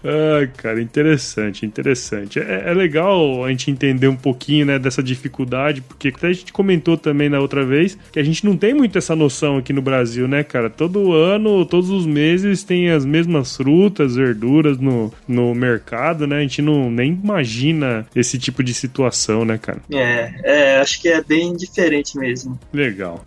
Ah, 0.04 0.48
cara, 0.58 0.82
interessante, 0.82 1.66
interessante. 1.66 2.40
É, 2.40 2.64
é, 2.68 2.74
legal 2.74 3.44
a 3.44 3.50
gente 3.50 3.70
entender 3.70 4.08
um 4.08 4.16
pouquinho, 4.16 4.66
né, 4.66 4.80
dessa 4.80 5.04
dificuldade, 5.04 5.82
porque 5.82 6.10
até 6.10 6.28
a 6.28 6.34
gente 6.34 6.54
comentou 6.54 6.98
também 6.98 7.30
na 7.30 7.40
outra 7.40 7.66
vez 7.66 7.98
que 8.12 8.20
a 8.20 8.24
gente 8.24 8.46
não 8.46 8.56
tem 8.56 8.74
muito 8.74 8.98
essa 8.98 9.16
noção 9.16 9.58
aqui 9.58 9.74
no 9.74 9.82
Brasil, 9.82 10.28
né, 10.28 10.44
cara? 10.44 10.70
Todo 10.70 11.12
ano, 11.14 11.66
todos 11.66 11.90
os 11.90 12.06
meses 12.06 12.64
tem 12.64 12.90
as 12.90 13.06
mesmas 13.06 13.58
frutas, 13.58 14.16
verduras 14.16 14.78
no, 14.78 15.14
no 15.28 15.54
mercado, 15.54 16.26
né? 16.26 16.38
A 16.38 16.42
gente 16.42 16.62
não 16.62 16.90
nem 16.90 17.12
imagina 17.12 18.08
esse 18.16 18.38
tipo 18.40 18.64
de 18.64 18.74
situação, 18.74 19.44
né, 19.44 19.58
cara? 19.58 19.82
É, 19.92 20.32
é 20.44 20.78
acho 20.80 21.02
que 21.02 21.10
é 21.10 21.22
bem 21.22 21.56
diferente 21.56 22.18
mesmo. 22.18 22.58
Legal. 22.72 23.24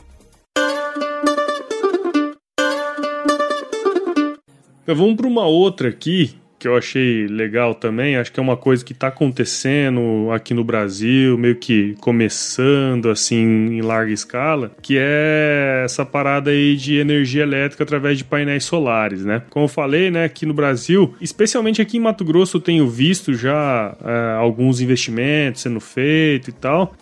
Então, 4.82 4.96
vamos 4.96 5.14
para 5.14 5.28
uma 5.28 5.46
outra 5.46 5.88
aqui 5.88 6.41
que 6.62 6.68
eu 6.68 6.76
achei 6.76 7.26
legal 7.26 7.74
também, 7.74 8.16
acho 8.16 8.30
que 8.30 8.38
é 8.38 8.42
uma 8.42 8.56
coisa 8.56 8.84
que 8.84 8.92
está 8.92 9.08
acontecendo 9.08 10.30
aqui 10.30 10.54
no 10.54 10.62
Brasil, 10.62 11.36
meio 11.36 11.56
que 11.56 11.96
começando 12.00 13.10
assim 13.10 13.36
em 13.76 13.80
larga 13.80 14.12
escala, 14.12 14.70
que 14.80 14.96
é 14.96 15.82
essa 15.84 16.06
parada 16.06 16.52
aí 16.52 16.76
de 16.76 16.98
energia 16.98 17.42
elétrica 17.42 17.82
através 17.82 18.16
de 18.16 18.22
painéis 18.22 18.64
solares, 18.64 19.24
né? 19.24 19.42
Como 19.50 19.64
eu 19.64 19.68
falei, 19.68 20.08
né, 20.08 20.22
aqui 20.22 20.46
no 20.46 20.54
Brasil, 20.54 21.16
especialmente 21.20 21.82
aqui 21.82 21.96
em 21.96 22.00
Mato 22.00 22.24
Grosso, 22.24 22.58
eu 22.58 22.60
tenho 22.60 22.88
visto 22.88 23.34
já 23.34 23.96
é, 24.00 24.36
alguns 24.38 24.80
investimentos 24.80 25.62
sendo 25.62 25.80
feitos 25.80 26.46
e 26.46 26.52
tal. 26.52 26.94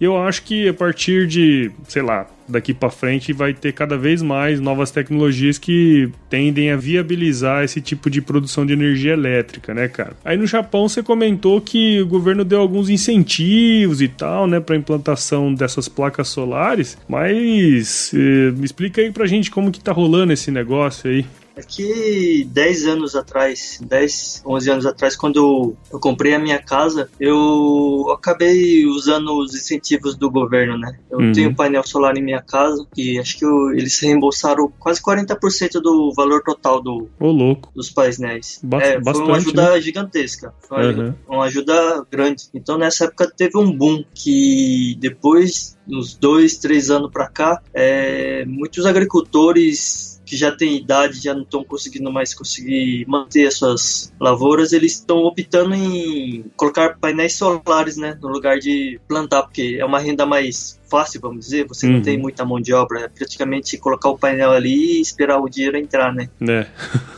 E 0.00 0.04
eu 0.04 0.16
acho 0.16 0.42
que 0.44 0.70
a 0.70 0.74
partir 0.74 1.26
de, 1.26 1.70
sei 1.86 2.00
lá, 2.00 2.26
daqui 2.52 2.72
para 2.72 2.90
frente 2.90 3.32
vai 3.32 3.52
ter 3.52 3.72
cada 3.72 3.96
vez 3.96 4.22
mais 4.22 4.60
novas 4.60 4.90
tecnologias 4.90 5.58
que 5.58 6.10
tendem 6.28 6.70
a 6.70 6.76
viabilizar 6.76 7.64
esse 7.64 7.80
tipo 7.80 8.08
de 8.08 8.20
produção 8.20 8.64
de 8.64 8.72
energia 8.72 9.12
elétrica, 9.12 9.74
né, 9.74 9.88
cara? 9.88 10.12
Aí 10.24 10.36
no 10.36 10.46
Japão 10.46 10.88
você 10.88 11.02
comentou 11.02 11.60
que 11.60 12.00
o 12.00 12.06
governo 12.06 12.44
deu 12.44 12.60
alguns 12.60 12.88
incentivos 12.88 14.00
e 14.00 14.08
tal, 14.08 14.46
né, 14.46 14.60
para 14.60 14.76
implantação 14.76 15.52
dessas 15.52 15.88
placas 15.88 16.28
solares, 16.28 16.96
mas 17.08 18.12
eh, 18.14 18.52
explica 18.62 19.00
aí 19.00 19.10
pra 19.10 19.26
gente 19.26 19.50
como 19.50 19.72
que 19.72 19.80
tá 19.80 19.92
rolando 19.92 20.32
esse 20.32 20.50
negócio 20.50 21.10
aí. 21.10 21.24
Aqui, 21.56 22.48
10 22.50 22.86
anos 22.86 23.16
atrás, 23.16 23.78
10, 23.82 24.42
11 24.46 24.70
anos 24.70 24.86
atrás, 24.86 25.16
quando 25.16 25.76
eu 25.92 26.00
comprei 26.00 26.34
a 26.34 26.38
minha 26.38 26.58
casa, 26.58 27.10
eu 27.20 28.10
acabei 28.12 28.86
usando 28.86 29.38
os 29.38 29.54
incentivos 29.54 30.16
do 30.16 30.30
governo, 30.30 30.78
né? 30.78 30.98
Eu 31.10 31.18
uhum. 31.18 31.32
tenho 31.32 31.54
painel 31.54 31.86
solar 31.86 32.16
em 32.16 32.22
minha 32.22 32.40
casa 32.40 32.86
e 32.96 33.18
acho 33.18 33.38
que 33.38 33.44
eu, 33.44 33.70
eles 33.72 33.98
reembolsaram 34.00 34.72
quase 34.78 35.02
40% 35.02 35.80
do 35.80 36.12
valor 36.14 36.42
total 36.42 36.82
do, 36.82 37.08
louco. 37.20 37.70
dos 37.74 37.90
painéis. 37.90 38.60
Ba 38.62 38.78
é, 38.78 38.98
bastante, 38.98 39.16
foi 39.16 39.24
uma 39.26 39.36
ajuda 39.36 39.70
né? 39.70 39.80
gigantesca, 39.80 40.54
foi 40.66 40.94
uhum. 40.94 41.14
uma 41.28 41.44
ajuda 41.44 42.06
grande. 42.10 42.44
Então, 42.54 42.78
nessa 42.78 43.04
época, 43.04 43.30
teve 43.36 43.58
um 43.58 43.70
boom 43.70 44.04
que 44.14 44.96
depois, 44.98 45.76
uns 45.86 46.14
dois, 46.14 46.56
três 46.56 46.90
anos 46.90 47.10
para 47.10 47.28
cá, 47.28 47.62
é, 47.74 48.44
muitos 48.46 48.86
agricultores 48.86 50.21
que 50.32 50.36
já 50.38 50.50
têm 50.50 50.78
idade, 50.78 51.22
já 51.22 51.34
não 51.34 51.42
estão 51.42 51.62
conseguindo 51.62 52.10
mais 52.10 52.32
conseguir 52.32 53.04
manter 53.06 53.48
as 53.48 53.54
suas 53.58 54.10
lavouras, 54.18 54.72
eles 54.72 54.92
estão 54.92 55.18
optando 55.18 55.74
em 55.74 56.46
colocar 56.56 56.96
painéis 56.98 57.34
solares, 57.34 57.98
né, 57.98 58.16
no 58.18 58.28
lugar 58.28 58.58
de 58.58 58.98
plantar, 59.06 59.42
porque 59.42 59.76
é 59.78 59.84
uma 59.84 59.98
renda 59.98 60.24
mais 60.24 60.80
fácil, 60.90 61.20
vamos 61.20 61.44
dizer, 61.44 61.68
você 61.68 61.86
uhum. 61.86 61.92
não 61.92 62.00
tem 62.00 62.16
muita 62.16 62.46
mão 62.46 62.58
de 62.58 62.72
obra, 62.72 63.00
é 63.00 63.08
praticamente 63.08 63.76
colocar 63.76 64.08
o 64.08 64.16
painel 64.16 64.52
ali 64.52 64.96
e 64.96 65.00
esperar 65.02 65.38
o 65.38 65.50
dinheiro 65.50 65.76
entrar, 65.76 66.14
né? 66.14 66.30
É. 66.48 66.66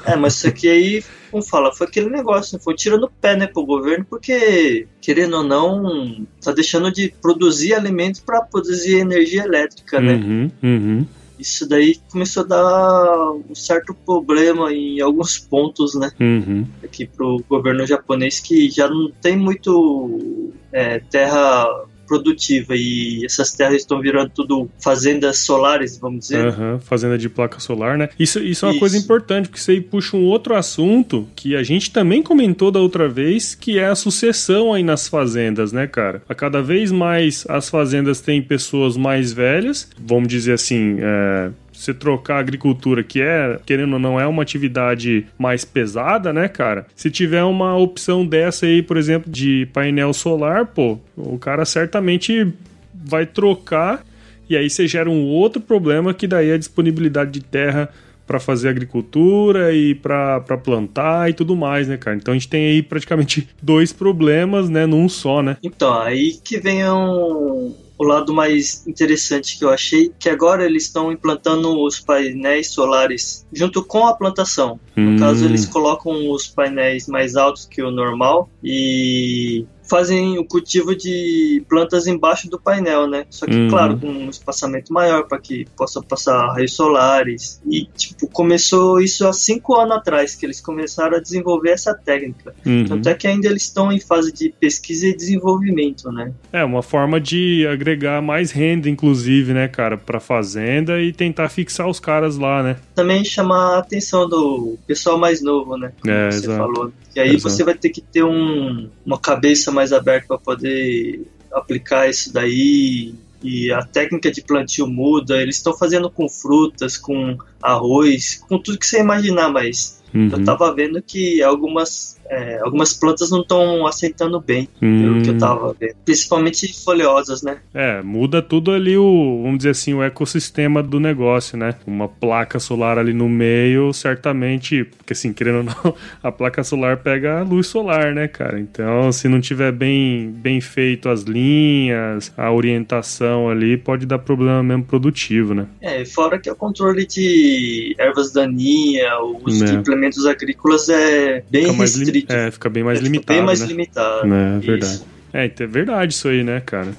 é, 0.07 0.17
mas 0.17 0.35
isso 0.35 0.49
aqui 0.49 0.69
aí, 0.69 1.05
como 1.31 1.41
fala, 1.41 1.73
foi 1.73 1.87
aquele 1.87 2.11
negócio, 2.11 2.59
foi 2.59 2.75
tirando 2.75 3.05
o 3.05 3.11
pé, 3.11 3.37
né, 3.37 3.47
pro 3.47 3.65
governo, 3.65 4.05
porque, 4.11 4.89
querendo 5.01 5.37
ou 5.37 5.45
não, 5.45 6.27
tá 6.43 6.51
deixando 6.51 6.91
de 6.91 7.15
produzir 7.23 7.75
alimentos 7.75 8.21
para 8.21 8.43
produzir 8.43 8.97
energia 8.97 9.45
elétrica, 9.45 10.01
né? 10.01 10.15
Uhum, 10.15 10.51
uhum 10.61 11.07
isso 11.39 11.69
daí 11.69 12.01
começou 12.11 12.45
a 12.45 12.47
dar 12.47 13.33
um 13.33 13.55
certo 13.55 13.95
problema 13.95 14.73
em 14.73 15.01
alguns 15.01 15.39
pontos, 15.39 15.95
né? 15.95 16.11
Uhum. 16.21 16.67
Aqui 16.83 17.07
pro 17.07 17.43
governo 17.49 17.87
japonês 17.87 18.41
que 18.41 18.71
já 18.71 18.89
não 18.89 19.11
tem 19.11 19.37
muito 19.37 20.53
é, 20.73 20.99
terra 20.99 21.67
produtiva 22.07 22.75
e 22.77 23.25
essas 23.25 23.53
terras 23.53 23.83
estão 23.83 24.01
virando 24.01 24.31
tudo 24.35 24.69
fazendas 24.83 25.39
solares, 25.39 25.99
vamos 25.99 26.21
dizer. 26.21 26.47
Uhum, 26.47 26.79
fazenda 26.81 27.19
de 27.19 27.29
placa 27.29 27.61
solar, 27.61 27.97
né? 27.97 28.09
Isso, 28.19 28.39
isso 28.39 28.65
é 28.65 28.69
uma 28.69 28.73
isso. 28.73 28.81
coisa 28.81 28.97
importante, 28.97 29.49
porque 29.49 29.61
isso 29.61 29.71
aí 29.71 29.81
puxa 29.81 30.17
um 30.17 30.25
outro 30.25 30.55
assunto 30.55 31.27
que 31.35 31.57
a 31.57 31.63
gente 31.63 31.91
também 31.91 32.23
comentou 32.23 32.71
da 32.71 32.81
outra 32.81 33.09
vez, 33.09 33.55
que 33.55 33.79
é 33.79 33.87
a 33.87 33.95
sucessão 33.95 34.73
aí 34.73 34.83
nas 34.83 35.09
fazendas, 35.09 35.73
né, 35.73 35.87
cara? 35.87 36.23
A 36.29 36.35
cada 36.35 36.63
vez 36.63 36.91
mais 36.93 37.45
as 37.49 37.69
fazendas 37.69 38.21
têm 38.21 38.43
pessoas 38.43 38.97
mais 38.97 39.33
velhas, 39.33 39.89
vamos 39.99 40.29
dizer 40.29 40.53
assim, 40.53 40.97
é, 41.01 41.51
você 41.75 41.93
trocar 41.93 42.37
a 42.37 42.41
agricultura, 42.41 43.03
que 43.03 43.21
é, 43.21 43.59
querendo 43.67 43.95
ou 43.95 43.99
não, 43.99 44.19
é 44.19 44.27
uma 44.27 44.43
atividade 44.43 45.27
mais 45.39 45.65
pesada, 45.65 46.33
né, 46.33 46.49
cara? 46.49 46.87
Se 46.95 47.11
tiver 47.11 47.43
uma 47.43 47.77
opção 47.77 48.25
dessa 48.25 48.67
aí, 48.67 48.83
por 48.83 48.97
exemplo, 48.97 49.31
de 49.31 49.69
painel 49.73 50.13
solar, 50.13 50.67
pô, 50.67 50.99
o 51.17 51.39
cara 51.39 51.65
certamente 51.65 52.53
vai 52.95 53.27
trocar 53.27 54.05
e 54.49 54.57
aí 54.57 54.69
você 54.69 54.87
gera 54.87 55.11
um 55.11 55.27
outro 55.27 55.61
problema 55.61 56.13
que 56.13 56.27
daí 56.27 56.51
é 56.51 56.55
a 56.55 56.59
disponibilidade 56.59 57.31
de 57.31 57.41
terra 57.41 57.89
para 58.27 58.41
fazer 58.41 58.69
agricultura 58.69 59.73
e 59.73 59.95
para 59.95 60.41
plantar 60.63 61.29
e 61.29 61.35
tudo 61.35 61.55
mais, 61.55 61.89
né, 61.89 61.97
cara? 61.97 62.17
Então 62.17 62.33
a 62.33 62.37
gente 62.37 62.49
tem 62.49 62.67
aí 62.67 62.83
praticamente 62.83 63.49
dois 63.63 63.93
problemas, 63.93 64.69
né, 64.69 64.87
num 64.87 65.09
só, 65.09 65.43
né? 65.43 65.57
Então, 65.63 65.93
aí 66.01 66.39
que 66.43 66.59
vem 66.59 66.89
um, 66.89 67.75
o 67.97 68.05
lado 68.05 68.33
mais 68.33 68.87
interessante 68.87 69.59
que 69.59 69.65
eu 69.65 69.71
achei, 69.71 70.13
que 70.19 70.29
agora 70.29 70.65
eles 70.65 70.85
estão 70.85 71.13
implantando 71.13 71.81
os 71.81 72.01
painéis 72.01 72.71
solares 72.71 73.47
junto 73.53 73.85
com 73.85 74.07
a 74.07 74.15
plantação. 74.15 74.81
No 74.97 75.13
hum. 75.13 75.19
caso, 75.19 75.45
eles 75.45 75.67
colocam 75.67 76.31
os 76.31 76.47
painéis 76.47 77.07
mais 77.07 77.37
altos 77.37 77.67
que 77.67 77.83
o 77.83 77.91
normal 77.91 78.49
e 78.63 79.67
fazem 79.89 80.39
o 80.39 80.45
cultivo 80.45 80.95
de 80.97 81.63
plantas 81.69 82.07
embaixo 82.07 82.49
do 82.49 82.59
painel, 82.59 83.07
né? 83.07 83.27
Só 83.31 83.47
que, 83.47 83.55
uhum. 83.55 83.69
claro, 83.69 83.99
com 83.99 84.09
um 84.09 84.31
espaçamento 84.31 84.93
maior 84.93 85.25
para 85.25 85.39
que 85.39 85.67
possa 85.77 86.03
passar 86.03 86.53
raios 86.53 86.73
solares. 86.73 87.61
E, 87.67 87.87
tipo, 87.97 88.27
começou 88.29 89.01
isso 89.01 89.27
há 89.27 89.33
cinco 89.33 89.75
anos 89.77 89.97
atrás, 89.97 90.35
que 90.35 90.47
eles 90.47 90.61
começaram 90.61 91.17
a 91.17 91.21
desenvolver 91.21 91.71
essa 91.71 91.95
técnica. 91.95 92.55
Uhum. 92.65 92.85
Tanto 92.87 93.09
é 93.09 93.15
que 93.15 93.27
ainda 93.27 93.49
eles 93.49 93.65
estão 93.65 93.93
em 93.93 94.01
fase 94.01 94.33
de 94.33 94.55
pesquisa 94.59 95.07
e 95.07 95.17
desenvolvimento, 95.17 96.11
né? 96.11 96.33
É, 96.53 96.65
uma 96.65 96.83
forma 96.83 97.21
de 97.21 97.67
agregar 97.67 98.23
mais 98.23 98.51
renda, 98.51 98.89
inclusive, 98.89 99.53
né, 99.53 99.69
cara, 99.69 99.97
pra 99.97 100.21
fazenda 100.21 101.01
e 101.01 101.13
tentar 101.13 101.49
fixar 101.49 101.89
os 101.89 102.01
caras 102.01 102.37
lá, 102.37 102.63
né? 102.63 102.77
Também 102.95 103.25
chamar 103.25 103.77
a 103.77 103.79
atenção 103.79 104.29
do 104.29 104.79
pessoal 104.87 105.19
mais 105.19 105.43
novo, 105.43 105.77
né? 105.77 105.93
Como 106.01 106.13
é, 106.13 106.31
você 106.31 106.39
exato. 106.39 106.59
falou. 106.59 106.93
E 107.15 107.21
aí 107.21 107.35
exato. 107.35 107.43
você 107.43 107.65
vai 107.65 107.75
ter 107.75 107.91
que 107.91 108.01
ter 108.01 108.25
um, 108.25 108.89
uma 109.05 109.19
cabeça 109.19 109.71
mais 109.75 109.93
aberto 109.93 110.29
para 110.29 110.39
poder 110.39 111.23
aplicar 111.53 112.09
isso 112.09 112.33
daí 112.33 113.15
e 113.43 113.71
a 113.71 113.83
técnica 113.83 114.31
de 114.31 114.41
plantio 114.41 114.87
muda. 114.87 115.41
Eles 115.41 115.57
estão 115.57 115.77
fazendo 115.77 116.11
com 116.11 116.29
frutas, 116.29 116.97
com 116.97 117.37
arroz, 117.63 118.43
com 118.49 118.59
tudo 118.59 118.79
que 118.79 118.87
você 118.87 119.01
imaginar, 119.01 119.51
mas 119.51 120.03
uhum. 120.15 120.31
eu 120.33 120.45
tava 120.45 120.75
vendo 120.75 121.03
que 121.03 121.43
algumas 121.43 122.15
é, 122.29 122.59
algumas 122.61 122.95
plantas 122.95 123.31
não 123.31 123.41
estão 123.41 123.87
aceitando 123.87 124.41
bem, 124.41 124.69
hum. 124.81 125.03
pelo 125.03 125.23
que 125.23 125.31
eu 125.31 125.35
hum. 125.35 125.39
tava 125.39 125.77
vendo. 125.79 125.95
Principalmente 126.05 126.85
folhosas, 126.85 127.43
né? 127.43 127.59
É, 127.73 128.03
muda 128.03 128.41
tudo 128.41 128.73
ali 128.73 128.97
o, 128.97 129.43
vamos 129.43 129.59
dizer 129.59 129.71
assim, 129.71 129.95
o 129.95 130.03
ecossistema 130.03 130.83
do 130.83 130.99
negócio, 130.99 131.57
né? 131.57 131.75
Uma 131.87 132.09
placa 132.09 132.59
solar 132.59 132.99
ali 132.99 133.13
no 133.13 133.29
meio, 133.29 133.93
certamente, 133.93 134.85
porque 134.85 135.13
assim, 135.13 135.33
querendo 135.33 135.59
ou 135.59 135.65
não, 135.65 135.95
a 136.23 136.33
placa 136.33 136.65
solar 136.65 136.99
pega 136.99 137.41
a 137.41 137.43
luz 137.43 137.67
solar, 137.67 138.15
né, 138.15 138.29
cara? 138.29 138.59
Então, 138.59 139.13
se 139.13 139.29
não 139.29 139.41
tiver 139.41 139.73
bem, 139.73 140.31
bem 140.31 140.61
feito 140.61 141.09
as 141.09 141.23
linhas, 141.23 142.33
a 142.37 142.51
orientação 142.51 143.49
ali, 143.49 143.77
pode 143.77 144.07
dar 144.07 144.19
problema 144.19 144.63
mesmo 144.63 144.85
produtivo, 144.85 145.55
né? 145.55 145.67
É, 145.81 146.05
fora 146.05 146.39
que 146.39 146.51
o 146.51 146.57
controle 146.57 147.07
de 147.07 147.95
ervas 147.99 148.33
daninhas, 148.33 149.13
os 149.43 149.63
é. 149.63 149.75
implementos 149.75 150.04
agrícolas 150.27 150.89
é 150.89 151.43
bem 151.51 151.67
restrito 151.67 151.73
restrito. 151.73 152.33
É, 152.33 152.51
fica 152.51 152.69
bem 152.69 152.83
mais 152.83 153.01
é, 153.01 153.03
limitado. 153.03 153.37
Bem 153.37 153.47
mais 153.47 153.61
né? 153.61 153.67
limitado. 153.67 154.35
É, 154.35 154.59
verdade. 154.59 155.03
É, 155.33 155.53
é 155.59 155.67
verdade 155.67 156.13
isso 156.13 156.29
aí, 156.29 156.45
né, 156.45 156.61
cara? 156.61 156.93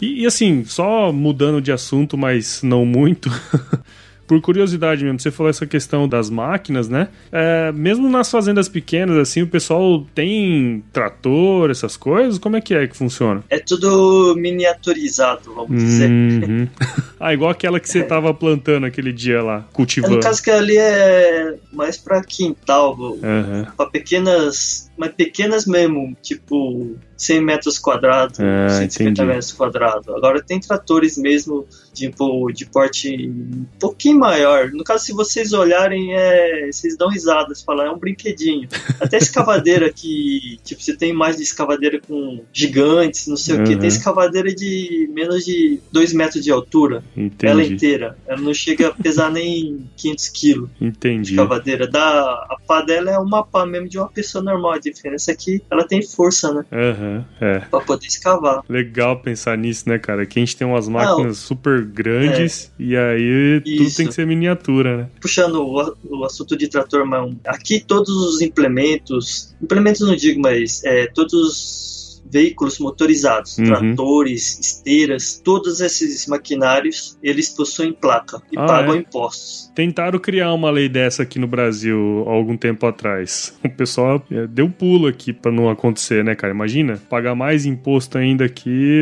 E, 0.00 0.22
e, 0.22 0.26
assim, 0.26 0.64
só 0.64 1.12
mudando 1.12 1.60
de 1.60 1.72
assunto, 1.72 2.18
mas 2.18 2.62
não 2.62 2.84
muito. 2.84 3.30
por 4.26 4.40
curiosidade 4.40 5.04
mesmo, 5.04 5.20
você 5.20 5.30
falou 5.30 5.50
essa 5.50 5.66
questão 5.66 6.08
das 6.08 6.28
máquinas, 6.28 6.88
né? 6.88 7.08
É, 7.30 7.72
mesmo 7.72 8.08
nas 8.08 8.30
fazendas 8.30 8.68
pequenas, 8.68 9.16
assim, 9.16 9.42
o 9.42 9.46
pessoal 9.46 10.04
tem 10.14 10.84
trator, 10.92 11.70
essas 11.70 11.96
coisas? 11.96 12.38
Como 12.38 12.56
é 12.56 12.60
que 12.60 12.74
é 12.74 12.86
que 12.86 12.96
funciona? 12.96 13.42
É 13.48 13.58
tudo 13.58 14.34
miniaturizado, 14.36 15.54
vamos 15.54 15.82
dizer. 15.82 16.10
Uhum. 16.10 16.68
ah, 17.20 17.32
igual 17.32 17.50
aquela 17.50 17.78
que 17.80 17.88
você 17.88 18.00
estava 18.00 18.32
plantando 18.34 18.86
aquele 18.86 19.12
dia 19.12 19.42
lá, 19.42 19.64
cultivando. 19.72 20.16
No 20.16 20.20
caso 20.20 20.42
que 20.42 20.50
ali 20.50 20.76
é 20.76 21.54
mais 21.72 21.96
para 21.96 22.22
quintal, 22.22 22.96
uhum. 22.98 23.66
para 23.76 23.86
pequenas 23.90 24.90
mas 24.96 25.12
pequenas 25.12 25.66
mesmo, 25.66 26.16
tipo 26.22 26.96
100 27.16 27.40
metros 27.42 27.78
quadrados, 27.78 28.38
Ah, 28.40 28.68
150 28.68 29.02
entendi. 29.10 29.24
metros 29.28 29.52
quadrados. 29.52 30.08
Agora 30.14 30.42
tem 30.42 30.60
tratores 30.60 31.16
mesmo 31.16 31.66
tipo, 31.94 32.50
de 32.52 32.66
porte 32.66 33.28
um 33.28 33.64
pouquinho 33.80 34.18
maior. 34.18 34.70
No 34.70 34.84
caso, 34.84 35.04
se 35.04 35.12
vocês 35.12 35.52
olharem, 35.54 36.14
é, 36.14 36.70
vocês 36.70 36.96
dão 36.96 37.08
risadas, 37.08 37.62
falam, 37.62 37.86
é 37.86 37.90
um 37.90 37.98
brinquedinho. 37.98 38.68
Até 39.00 39.16
escavadeira 39.16 39.90
que, 39.90 40.58
tipo, 40.64 40.82
você 40.82 40.94
tem 40.94 41.12
mais 41.14 41.36
de 41.38 41.42
escavadeira 41.42 41.98
com 41.98 42.42
gigantes, 42.52 43.26
não 43.26 43.36
sei 43.36 43.56
o 43.56 43.64
que, 43.64 43.72
Uhum. 43.74 43.78
tem 43.78 43.88
escavadeira 43.88 44.54
de 44.54 45.08
menos 45.12 45.44
de 45.44 45.80
2 45.90 46.12
metros 46.12 46.44
de 46.44 46.50
altura, 46.50 47.02
ela 47.42 47.62
Entendi. 47.62 47.74
inteira. 47.74 48.18
Ela 48.26 48.40
não 48.42 48.52
chega 48.52 48.88
a 48.88 48.92
pesar 48.94 49.30
nem 49.30 49.88
500 49.96 50.28
quilos 50.28 50.68
Entendi. 50.80 51.30
escavadeira. 51.32 51.86
Da, 51.86 52.20
a 52.50 52.56
pá 52.66 52.82
dela 52.82 53.10
é 53.10 53.18
uma 53.18 53.42
pá 53.42 53.64
mesmo 53.64 53.88
de 53.88 53.96
uma 53.98 54.08
pessoa 54.08 54.44
normal. 54.44 54.78
Diferença 54.90 55.30
é 55.32 55.34
que 55.34 55.62
ela 55.70 55.86
tem 55.86 56.02
força, 56.02 56.52
né? 56.52 56.64
Aham, 56.72 57.24
é. 57.40 57.58
Pra 57.60 57.80
poder 57.80 58.06
escavar. 58.06 58.62
Legal 58.68 59.20
pensar 59.20 59.56
nisso, 59.58 59.88
né, 59.88 59.98
cara? 59.98 60.24
Que 60.26 60.38
a 60.38 60.42
gente 60.44 60.56
tem 60.56 60.66
umas 60.66 60.88
máquinas 60.88 61.38
super 61.38 61.84
grandes 61.84 62.72
e 62.78 62.96
aí 62.96 63.60
tudo 63.60 63.82
É. 63.82 63.84
Isso. 63.86 63.96
tem 63.96 64.06
que 64.06 64.14
ser 64.14 64.26
miniatura, 64.26 64.96
né? 64.96 65.08
Puxando 65.20 65.56
o, 65.56 65.94
o 66.18 66.24
assunto 66.24 66.56
de 66.56 66.68
trator, 66.68 67.04
um- 67.20 67.36
aqui 67.46 67.80
todos 67.80 68.10
os 68.10 68.40
implementos, 68.40 69.54
implementos 69.62 70.00
não 70.02 70.14
digo, 70.16 70.40
mas 70.40 70.82
é, 70.84 71.06
todos 71.06 71.32
os 71.34 71.95
veículos 72.30 72.78
motorizados, 72.78 73.58
Uhum. 73.58 73.64
tratores, 73.66 74.58
esteiras, 74.60 75.40
todos 75.44 75.80
esses 75.80 76.26
maquinários, 76.26 77.16
eles 77.22 77.48
possuem 77.50 77.92
placa 77.92 78.40
e 78.52 78.58
Ah, 78.58 78.66
pagam 78.66 78.94
é? 78.94 78.98
impostos. 78.98 79.70
Tentaram 79.74 80.18
criar 80.18 80.52
uma 80.52 80.70
lei 80.70 80.88
dessa 80.88 81.22
aqui 81.22 81.38
no 81.38 81.46
Brasil 81.46 82.24
há 82.26 82.30
algum 82.32 82.56
tempo 82.56 82.86
atrás. 82.86 83.54
O 83.64 83.68
pessoal 83.68 84.22
é, 84.30 84.46
deu 84.46 84.68
pulo 84.70 85.06
aqui 85.06 85.32
pra 85.32 85.52
não 85.52 85.68
acontecer, 85.68 86.24
né, 86.24 86.34
cara? 86.34 86.52
Imagina, 86.52 87.00
pagar 87.10 87.34
mais 87.34 87.66
imposto 87.66 88.16
ainda 88.18 88.44
aqui 88.44 89.00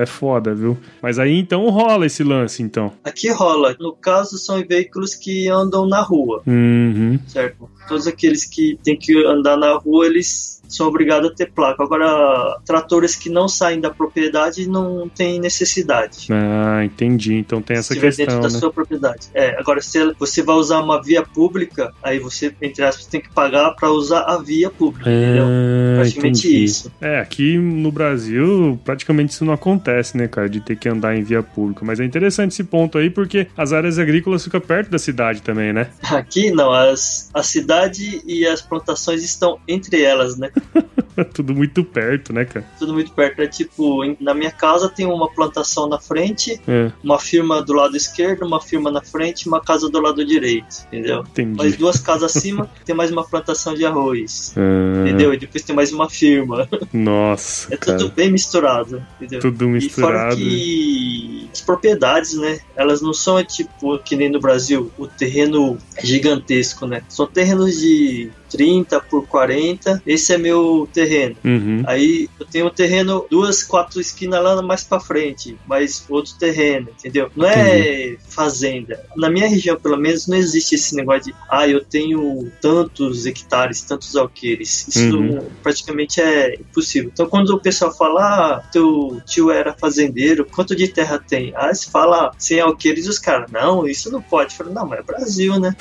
é 0.00 0.06
foda, 0.06 0.54
viu? 0.54 0.76
Mas 1.02 1.18
aí 1.18 1.38
então 1.38 1.68
rola 1.70 2.06
esse 2.06 2.22
lance, 2.22 2.62
então. 2.62 2.92
Aqui 3.02 3.30
rola, 3.30 3.76
no 3.80 3.92
caso 3.94 4.38
são 4.38 4.62
veículos 4.66 5.14
que 5.14 5.48
andam 5.48 5.86
na 5.86 6.00
rua, 6.02 6.42
Uhum. 6.46 7.18
certo? 7.26 7.68
Todos 7.88 8.06
aqueles 8.06 8.44
que 8.46 8.78
têm 8.82 8.96
que 8.98 9.24
andar 9.26 9.56
na 9.56 9.74
rua, 9.76 10.06
eles 10.06 10.62
são 10.68 10.86
obrigados 10.86 11.30
a 11.30 11.34
ter 11.34 11.50
placa. 11.50 11.82
Agora, 11.82 12.58
tratores 12.64 13.16
que 13.16 13.28
não 13.28 13.48
saem 13.48 13.80
da 13.80 13.90
propriedade 13.90 14.68
não 14.68 15.08
tem 15.08 15.40
necessidade. 15.40 16.28
Ah, 16.30 16.84
entendi. 16.84 17.34
Então 17.34 17.60
tem 17.60 17.76
essa 17.76 17.94
se 17.94 18.00
questão, 18.00 18.26
dentro 18.26 18.40
da 18.40 18.48
né? 18.48 18.58
sua 18.58 18.72
propriedade. 18.72 19.28
É, 19.34 19.58
agora 19.58 19.80
se 19.80 19.98
você 20.18 20.42
vai 20.42 20.56
usar 20.56 20.80
uma 20.80 21.02
via 21.02 21.22
pública, 21.22 21.92
aí 22.02 22.18
você, 22.18 22.54
entre 22.60 22.84
aspas, 22.84 23.06
tem 23.06 23.20
que 23.20 23.30
pagar 23.30 23.72
para 23.72 23.90
usar 23.90 24.22
a 24.22 24.38
via 24.38 24.70
pública, 24.70 25.10
entendeu? 25.10 25.44
Ah, 25.44 25.96
Praticamente 26.00 26.48
entendi. 26.48 26.64
isso. 26.64 26.92
É, 27.00 27.20
aqui 27.20 27.58
no 27.58 27.90
Brasil 27.90 28.78
praticamente 28.84 29.32
isso 29.32 29.44
não 29.44 29.52
acontece, 29.52 30.16
né, 30.16 30.28
cara, 30.28 30.48
de 30.48 30.60
ter 30.60 30.76
que 30.76 30.88
andar 30.88 31.16
em 31.16 31.22
via 31.22 31.42
pública. 31.42 31.84
Mas 31.84 32.00
é 32.00 32.04
interessante 32.04 32.52
esse 32.52 32.64
ponto 32.64 32.98
aí, 32.98 33.10
porque 33.10 33.46
as 33.56 33.72
áreas 33.72 33.98
agrícolas 33.98 34.44
ficam 34.44 34.60
perto 34.60 34.90
da 34.90 34.98
cidade 34.98 35.42
também, 35.42 35.72
né? 35.72 35.88
Aqui 36.02 36.50
não, 36.50 36.72
as, 36.72 37.30
a 37.32 37.42
cidade 37.42 38.22
e 38.26 38.46
as 38.46 38.60
plantações 38.60 39.22
estão 39.22 39.58
entre 39.66 40.02
elas, 40.02 40.36
né? 40.36 40.50
Tudo 41.32 41.54
muito 41.54 41.84
perto, 41.84 42.32
né, 42.32 42.44
cara? 42.44 42.66
Tudo 42.78 42.92
muito 42.92 43.12
perto. 43.12 43.40
É 43.40 43.46
tipo, 43.46 44.00
na 44.20 44.34
minha 44.34 44.50
casa 44.50 44.88
tem 44.88 45.06
uma 45.06 45.30
plantação 45.32 45.88
na 45.88 45.98
frente, 45.98 46.60
É, 46.66 46.90
uma 47.04 47.18
firma 47.20 47.62
do 47.62 47.72
lado 47.72 47.96
esquerdo, 47.96 48.44
uma 48.44 48.60
firma 48.60 48.90
na 48.90 49.00
frente 49.00 49.42
e 49.42 49.48
uma 49.48 49.60
casa 49.60 49.88
do 49.88 50.00
lado 50.00 50.24
direito, 50.24 50.84
entendeu? 50.88 51.20
entendi. 51.20 51.56
Mais 51.56 51.76
duas 51.76 51.98
casas 52.00 52.36
acima 52.36 52.68
tem 52.84 52.94
mais 52.96 53.12
uma 53.12 53.22
plantação 53.24 53.74
de 53.74 53.84
arroz. 53.86 54.54
Ah, 54.56 55.02
Entendeu? 55.02 55.32
E 55.32 55.36
depois 55.38 55.62
tem 55.62 55.74
mais 55.74 55.92
uma 55.92 56.10
firma. 56.10 56.68
Nossa, 56.92 57.72
É 57.72 57.76
cara. 57.76 57.98
tudo 57.98 58.12
bem 58.12 58.30
misturado, 58.32 59.04
entendeu? 59.20 59.40
Tudo 59.40 59.76
E 59.76 59.88
fora 59.88 60.14
misturado. 60.30 60.36
que 60.36 61.48
as 61.52 61.60
propriedades, 61.60 62.34
né? 62.36 62.58
Elas 62.74 63.00
não 63.00 63.12
são 63.12 63.42
tipo 63.44 63.98
que 64.00 64.16
nem 64.16 64.28
no 64.28 64.40
Brasil, 64.40 64.90
o 64.98 65.06
terreno 65.06 65.78
é 65.96 66.04
gigantesco, 66.04 66.86
né? 66.86 67.02
São 67.08 67.26
terrenos 67.26 67.78
de 67.78 68.30
30 68.54 69.00
por 69.00 69.26
40. 69.26 70.00
Esse 70.06 70.32
é 70.32 70.38
meu 70.38 70.88
terreno. 70.92 71.34
Uhum. 71.44 71.82
Aí 71.86 72.28
eu 72.38 72.46
tenho 72.46 72.66
um 72.66 72.70
terreno, 72.70 73.26
duas, 73.28 73.64
quatro 73.64 74.00
esquinas 74.00 74.42
lá 74.42 74.62
mais 74.62 74.84
pra 74.84 75.00
frente, 75.00 75.56
mais 75.66 76.04
outro 76.08 76.34
terreno, 76.38 76.88
entendeu? 76.96 77.30
Não 77.34 77.46
é 77.48 78.16
fazenda. 78.28 79.04
Na 79.16 79.28
minha 79.28 79.48
região, 79.48 79.76
pelo 79.76 79.96
menos, 79.96 80.28
não 80.28 80.36
existe 80.36 80.76
esse 80.76 80.94
negócio 80.94 81.24
de, 81.24 81.34
ah, 81.50 81.66
eu 81.66 81.84
tenho 81.84 82.50
tantos 82.60 83.26
hectares, 83.26 83.80
tantos 83.82 84.14
alqueires. 84.14 84.86
Isso 84.88 85.16
Uhum. 85.18 85.46
praticamente 85.62 86.20
é 86.20 86.54
impossível. 86.54 87.10
Então, 87.12 87.26
quando 87.26 87.50
o 87.50 87.60
pessoal 87.60 87.92
fala, 87.92 88.20
ah, 88.22 88.62
teu 88.72 89.20
tio 89.26 89.50
era 89.50 89.72
fazendeiro, 89.74 90.46
quanto 90.46 90.76
de 90.76 90.86
terra 90.88 91.18
tem? 91.18 91.52
Ah, 91.56 91.74
se 91.74 91.90
fala 91.90 92.30
100 92.38 92.60
alqueires, 92.60 93.08
os 93.08 93.18
caras, 93.18 93.50
não, 93.50 93.86
isso 93.86 94.12
não 94.12 94.22
pode. 94.22 94.52
Eu 94.52 94.58
falo, 94.58 94.72
não, 94.72 94.86
mas 94.86 95.00
é 95.00 95.02
Brasil, 95.02 95.58
né? 95.58 95.74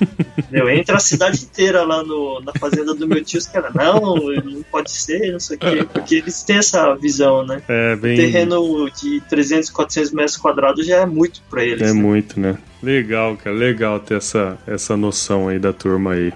Entendeu? 0.38 0.68
Entra 0.70 0.96
a 0.96 1.00
cidade 1.00 1.44
inteira 1.44 1.84
lá 1.84 2.02
no, 2.02 2.15
na 2.44 2.52
fazenda 2.58 2.94
do 2.94 3.06
meu 3.06 3.22
tio, 3.24 3.38
os 3.38 3.46
caras, 3.46 3.72
não, 3.74 4.16
não 4.16 4.62
pode 4.70 4.90
ser, 4.90 5.32
não 5.32 5.40
sei 5.40 5.56
o 5.56 5.60
quê. 5.60 5.86
Porque 5.92 6.16
eles 6.16 6.42
têm 6.42 6.56
essa 6.56 6.94
visão, 6.94 7.44
né? 7.44 7.62
É 7.68 7.96
bem. 7.96 8.16
Terreno 8.16 8.90
de 8.90 9.20
300, 9.28 9.70
400 9.70 10.12
metros 10.12 10.36
quadrados 10.36 10.86
já 10.86 10.98
é 10.98 11.06
muito 11.06 11.42
pra 11.50 11.64
eles. 11.64 11.82
É 11.82 11.92
né? 11.92 12.00
muito, 12.00 12.38
né? 12.38 12.56
Legal, 12.82 13.36
cara. 13.36 13.56
Legal 13.56 14.00
ter 14.00 14.16
essa, 14.16 14.58
essa 14.66 14.96
noção 14.96 15.48
aí 15.48 15.58
da 15.58 15.72
turma 15.72 16.12
aí. 16.12 16.32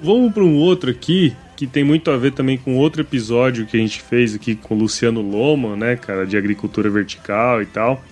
Vamos 0.00 0.34
para 0.34 0.44
um 0.44 0.58
outro 0.58 0.90
aqui 0.90 1.34
que 1.56 1.66
tem 1.66 1.84
muito 1.84 2.10
a 2.10 2.16
ver 2.16 2.32
também 2.32 2.58
com 2.58 2.76
outro 2.76 3.00
episódio 3.00 3.64
que 3.64 3.76
a 3.76 3.80
gente 3.80 4.02
fez 4.02 4.34
aqui 4.34 4.54
com 4.54 4.74
o 4.74 4.78
Luciano 4.78 5.22
Loma, 5.22 5.76
né, 5.76 5.96
cara, 5.96 6.26
de 6.26 6.36
agricultura 6.36 6.90
vertical 6.90 7.62
e 7.62 7.66
tal. 7.66 8.02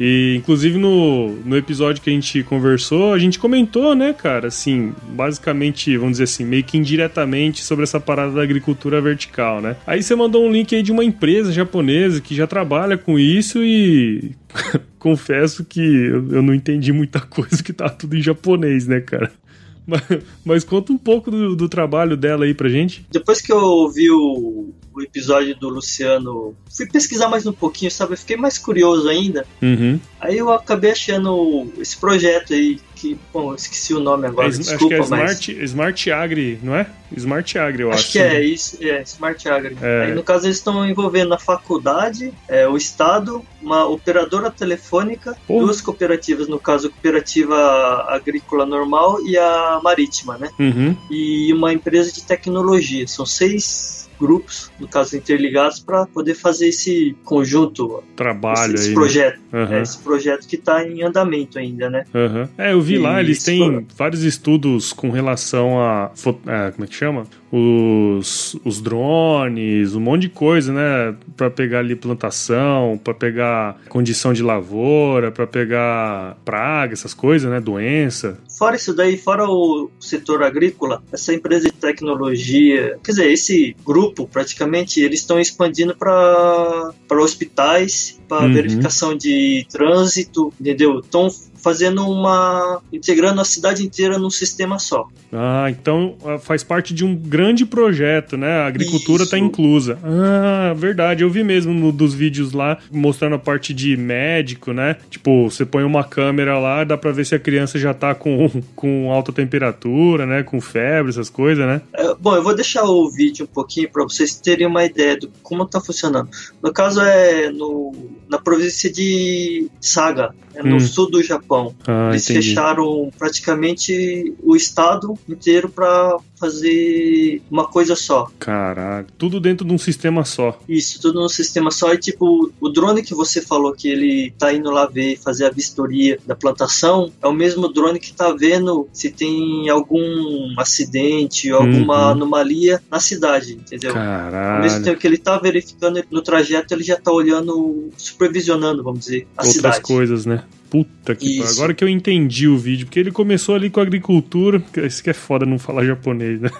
E 0.00 0.36
inclusive 0.36 0.78
no, 0.78 1.36
no 1.44 1.56
episódio 1.56 2.00
que 2.02 2.10
a 2.10 2.12
gente 2.12 2.42
conversou, 2.44 3.12
a 3.12 3.18
gente 3.18 3.38
comentou, 3.38 3.94
né, 3.94 4.12
cara, 4.12 4.48
assim, 4.48 4.92
basicamente, 5.10 5.96
vamos 5.96 6.12
dizer 6.12 6.24
assim, 6.24 6.44
meio 6.44 6.62
que 6.62 6.78
indiretamente 6.78 7.64
sobre 7.64 7.82
essa 7.82 7.98
parada 7.98 8.32
da 8.32 8.42
agricultura 8.42 9.00
vertical, 9.00 9.60
né? 9.60 9.76
Aí 9.86 10.02
você 10.02 10.14
mandou 10.14 10.44
um 10.46 10.52
link 10.52 10.74
aí 10.74 10.82
de 10.82 10.92
uma 10.92 11.04
empresa 11.04 11.52
japonesa 11.52 12.20
que 12.20 12.34
já 12.34 12.46
trabalha 12.46 12.96
com 12.96 13.18
isso 13.18 13.62
e 13.64 14.32
confesso 14.98 15.64
que 15.64 15.80
eu, 15.80 16.42
não 16.42 16.54
entendi 16.54 16.92
muita 16.92 17.20
coisa 17.20 17.62
que 17.62 17.72
tá 17.72 17.88
tudo 17.88 18.16
em 18.16 18.22
japonês, 18.22 18.86
né, 18.86 19.00
cara? 19.00 19.32
Mas, 19.88 20.02
mas 20.44 20.64
conta 20.64 20.92
um 20.92 20.98
pouco 20.98 21.30
do, 21.30 21.56
do 21.56 21.66
trabalho 21.66 22.14
dela 22.14 22.44
aí 22.44 22.52
pra 22.52 22.68
gente. 22.68 23.06
Depois 23.10 23.40
que 23.40 23.50
eu 23.50 23.56
ouvi 23.56 24.10
o, 24.10 24.68
o 24.98 25.02
episódio 25.02 25.56
do 25.56 25.68
Luciano, 25.68 26.54
fui 26.76 26.86
pesquisar 26.86 27.28
mais 27.28 27.46
um 27.46 27.52
pouquinho, 27.52 27.90
sabe? 27.90 28.14
Eu 28.14 28.18
fiquei 28.18 28.36
mais 28.36 28.58
curioso 28.58 29.08
ainda. 29.08 29.46
Uhum. 29.62 29.98
Aí 30.20 30.36
eu 30.38 30.52
acabei 30.52 30.90
achando 30.90 31.72
esse 31.78 31.96
projeto 31.96 32.52
aí, 32.52 32.80
que, 32.96 33.16
bom, 33.32 33.52
eu 33.52 33.54
esqueci 33.54 33.94
o 33.94 34.00
nome 34.00 34.26
agora, 34.26 34.48
É, 34.48 34.50
acho 34.50 34.58
desculpa, 34.58 34.88
que 34.88 34.94
é 34.94 34.98
mas. 34.98 35.08
Smart, 35.08 35.64
Smart 35.64 36.10
Agri, 36.10 36.58
não 36.62 36.74
é? 36.74 36.86
Smart 37.16 37.58
Agri, 37.58 37.82
eu 37.82 37.90
acho. 37.90 38.00
Acho 38.00 38.12
que 38.12 38.18
é 38.18 38.44
isso, 38.44 38.78
é 38.80 39.02
Smart 39.02 39.48
Agri. 39.48 39.76
É. 39.80 40.06
Aí 40.06 40.14
no 40.14 40.22
caso 40.22 40.46
eles 40.46 40.56
estão 40.56 40.84
envolvendo 40.86 41.32
a 41.32 41.38
faculdade, 41.38 42.34
é, 42.48 42.66
o 42.66 42.76
Estado, 42.76 43.42
uma 43.62 43.86
operadora 43.86 44.50
telefônica, 44.50 45.36
Pô. 45.46 45.60
duas 45.60 45.80
cooperativas, 45.80 46.48
no 46.48 46.58
caso 46.58 46.88
a 46.88 46.90
cooperativa 46.90 48.04
agrícola 48.08 48.66
normal 48.66 49.24
e 49.24 49.38
a 49.38 49.80
marítima, 49.82 50.36
né? 50.36 50.50
Uhum. 50.58 50.96
E 51.10 51.52
uma 51.52 51.72
empresa 51.72 52.12
de 52.12 52.22
tecnologia. 52.24 53.06
São 53.06 53.24
seis 53.24 53.97
grupos, 54.18 54.70
no 54.80 54.88
caso 54.88 55.16
interligados, 55.16 55.78
para 55.80 56.06
poder 56.06 56.34
fazer 56.34 56.68
esse 56.68 57.16
conjunto, 57.24 58.02
Trabalho 58.16 58.74
esse, 58.74 58.74
esse 58.74 58.82
aí. 58.84 58.88
né? 58.88 58.94
projeto, 58.94 59.40
Aham. 59.52 59.74
é, 59.76 59.82
esse 59.82 59.98
projeto 59.98 60.46
que 60.48 60.56
está 60.56 60.86
em 60.86 61.02
andamento 61.02 61.58
ainda, 61.58 61.88
né? 61.88 62.04
Aham. 62.14 62.48
É, 62.58 62.72
eu 62.72 62.80
vi 62.80 62.98
lá, 62.98 63.20
eles 63.20 63.42
têm 63.42 63.86
vários 63.96 64.22
estudos 64.22 64.92
com 64.92 65.10
relação 65.10 65.80
a. 65.80 66.10
fo- 66.14 66.38
é, 66.46 66.70
como 66.72 66.84
é 66.84 66.86
que 66.88 66.94
chama? 66.94 67.26
Os, 67.50 68.56
os 68.64 68.80
drones, 68.80 69.94
um 69.94 70.00
monte 70.00 70.22
de 70.22 70.28
coisa, 70.28 70.72
né? 70.72 71.14
Pra 71.36 71.50
pegar 71.50 71.78
ali 71.80 71.96
plantação, 71.96 73.00
pra 73.02 73.14
pegar 73.14 73.80
condição 73.88 74.32
de 74.32 74.42
lavoura, 74.42 75.30
pra 75.32 75.46
pegar 75.46 76.36
praga, 76.44 76.92
essas 76.92 77.14
coisas, 77.14 77.50
né? 77.50 77.60
Doença. 77.60 78.38
Fora 78.58 78.76
isso 78.76 78.94
daí, 78.94 79.16
fora 79.16 79.44
o 79.48 79.90
setor 80.00 80.42
agrícola, 80.42 81.02
essa 81.12 81.32
empresa 81.32 81.66
de 81.66 81.72
tecnologia, 81.72 82.98
quer 83.02 83.12
dizer, 83.12 83.30
esse 83.30 83.74
grupo, 83.84 84.26
praticamente, 84.26 85.00
eles 85.00 85.20
estão 85.20 85.38
expandindo 85.40 85.96
para 85.96 86.92
hospitais, 87.10 88.18
para 88.28 88.46
Uhum. 88.46 88.52
verificação 88.52 89.16
de 89.16 89.66
trânsito, 89.70 90.52
entendeu? 90.60 90.98
Estão 90.98 91.28
fazendo 91.62 92.08
uma. 92.08 92.80
integrando 92.92 93.40
a 93.40 93.44
cidade 93.44 93.84
inteira 93.84 94.18
num 94.18 94.30
sistema 94.30 94.78
só. 94.78 95.06
Ah, 95.32 95.66
então 95.70 96.16
ah, 96.24 96.38
faz 96.38 96.62
parte 96.62 96.94
de 96.94 97.04
um 97.04 97.14
grande 97.14 97.66
projeto, 97.66 98.36
né? 98.36 98.60
A 98.60 98.66
agricultura 98.66 99.24
está 99.24 99.38
inclusa. 99.38 99.98
Ah, 100.02 100.72
verdade. 100.74 101.22
Eu 101.22 101.30
vi 101.30 101.44
mesmo 101.44 101.72
no, 101.72 101.92
dos 101.92 102.14
vídeos 102.14 102.52
lá 102.52 102.78
mostrando 102.90 103.34
a 103.34 103.38
parte 103.38 103.74
de 103.74 103.96
médico, 103.96 104.72
né? 104.72 104.96
Tipo, 105.10 105.50
você 105.50 105.64
põe 105.64 105.84
uma 105.84 106.04
câmera 106.04 106.58
lá, 106.58 106.84
dá 106.84 106.96
pra 106.96 107.12
ver 107.12 107.26
se 107.26 107.34
a 107.34 107.38
criança 107.38 107.78
já 107.78 107.92
tá 107.92 108.14
com, 108.14 108.50
com 108.74 109.12
alta 109.12 109.32
temperatura, 109.32 110.26
né? 110.26 110.42
Com 110.42 110.60
febre, 110.60 111.10
essas 111.10 111.30
coisas, 111.30 111.66
né? 111.66 111.82
É, 111.92 112.14
bom, 112.14 112.34
eu 112.34 112.42
vou 112.42 112.54
deixar 112.54 112.84
o 112.84 113.10
vídeo 113.10 113.44
um 113.44 113.52
pouquinho 113.52 113.90
para 113.90 114.04
vocês 114.04 114.36
terem 114.40 114.66
uma 114.66 114.84
ideia 114.84 115.18
de 115.18 115.28
como 115.42 115.66
tá 115.66 115.80
funcionando. 115.80 116.28
No 116.62 116.72
caso 116.72 117.00
é 117.00 117.50
no, 117.50 117.92
na 118.28 118.38
província 118.38 118.90
de 118.90 119.68
Saga, 119.80 120.34
é 120.54 120.62
no 120.62 120.76
hum. 120.76 120.80
sul 120.80 121.10
do 121.10 121.22
Japão. 121.22 121.74
Ah, 121.86 122.10
Eles 122.10 122.28
entendi. 122.28 122.48
fecharam 122.48 123.10
praticamente 123.16 124.34
o 124.42 124.54
estado 124.54 125.18
inteiro 125.28 125.68
para 125.68 126.18
fazer 126.38 127.42
uma 127.50 127.66
coisa 127.66 127.94
só. 127.96 128.30
Caralho, 128.38 129.06
tudo 129.16 129.40
dentro 129.40 129.66
de 129.66 129.72
um 129.72 129.78
sistema 129.78 130.24
só. 130.24 130.58
Isso, 130.68 131.00
tudo 131.00 131.20
num 131.20 131.28
sistema 131.28 131.70
só. 131.70 131.92
E 131.92 131.98
tipo, 131.98 132.52
o 132.60 132.68
drone 132.68 133.02
que 133.02 133.14
você 133.14 133.40
falou 133.40 133.72
que 133.72 133.88
ele 133.88 134.32
tá 134.38 134.52
indo 134.52 134.70
lá 134.70 134.86
ver, 134.86 135.18
fazer 135.18 135.46
a 135.46 135.50
vistoria 135.50 136.18
da 136.26 136.34
plantação, 136.34 137.10
é 137.22 137.26
o 137.26 137.32
mesmo 137.32 137.68
drone 137.68 137.98
que 137.98 138.12
tá 138.12 138.32
vendo 138.32 138.88
se 138.92 139.10
tem 139.10 139.68
algum 139.68 140.54
acidente 140.58 141.52
ou 141.52 141.60
alguma 141.60 142.06
uhum. 142.06 142.10
anomalia 142.12 142.82
na 142.90 143.00
cidade, 143.00 143.54
entendeu? 143.54 143.92
Caralho. 143.92 144.56
Ao 144.56 144.62
mesmo 144.62 144.84
tempo 144.84 144.98
que 144.98 145.06
ele 145.06 145.18
tá 145.18 145.38
verificando 145.38 146.02
no 146.10 146.22
trajeto, 146.22 146.74
ele 146.74 146.82
já 146.82 146.96
tá 146.96 147.12
olhando, 147.12 147.90
supervisionando, 147.96 148.82
vamos 148.82 149.00
dizer, 149.00 149.26
a 149.36 149.42
Outras 149.42 149.54
cidade. 149.54 149.80
coisas, 149.80 150.26
né? 150.26 150.44
Puta 150.70 151.14
que 151.14 151.38
pariu. 151.38 151.52
Agora 151.52 151.74
que 151.74 151.82
eu 151.82 151.88
entendi 151.88 152.46
o 152.46 152.58
vídeo, 152.58 152.86
porque 152.86 153.00
ele 153.00 153.10
começou 153.10 153.54
ali 153.54 153.70
com 153.70 153.80
agricultura. 153.80 154.62
Isso 154.76 155.02
que 155.02 155.10
é 155.10 155.14
foda 155.14 155.46
não 155.46 155.58
falar 155.58 155.84
japonês, 155.84 156.40
né? 156.40 156.50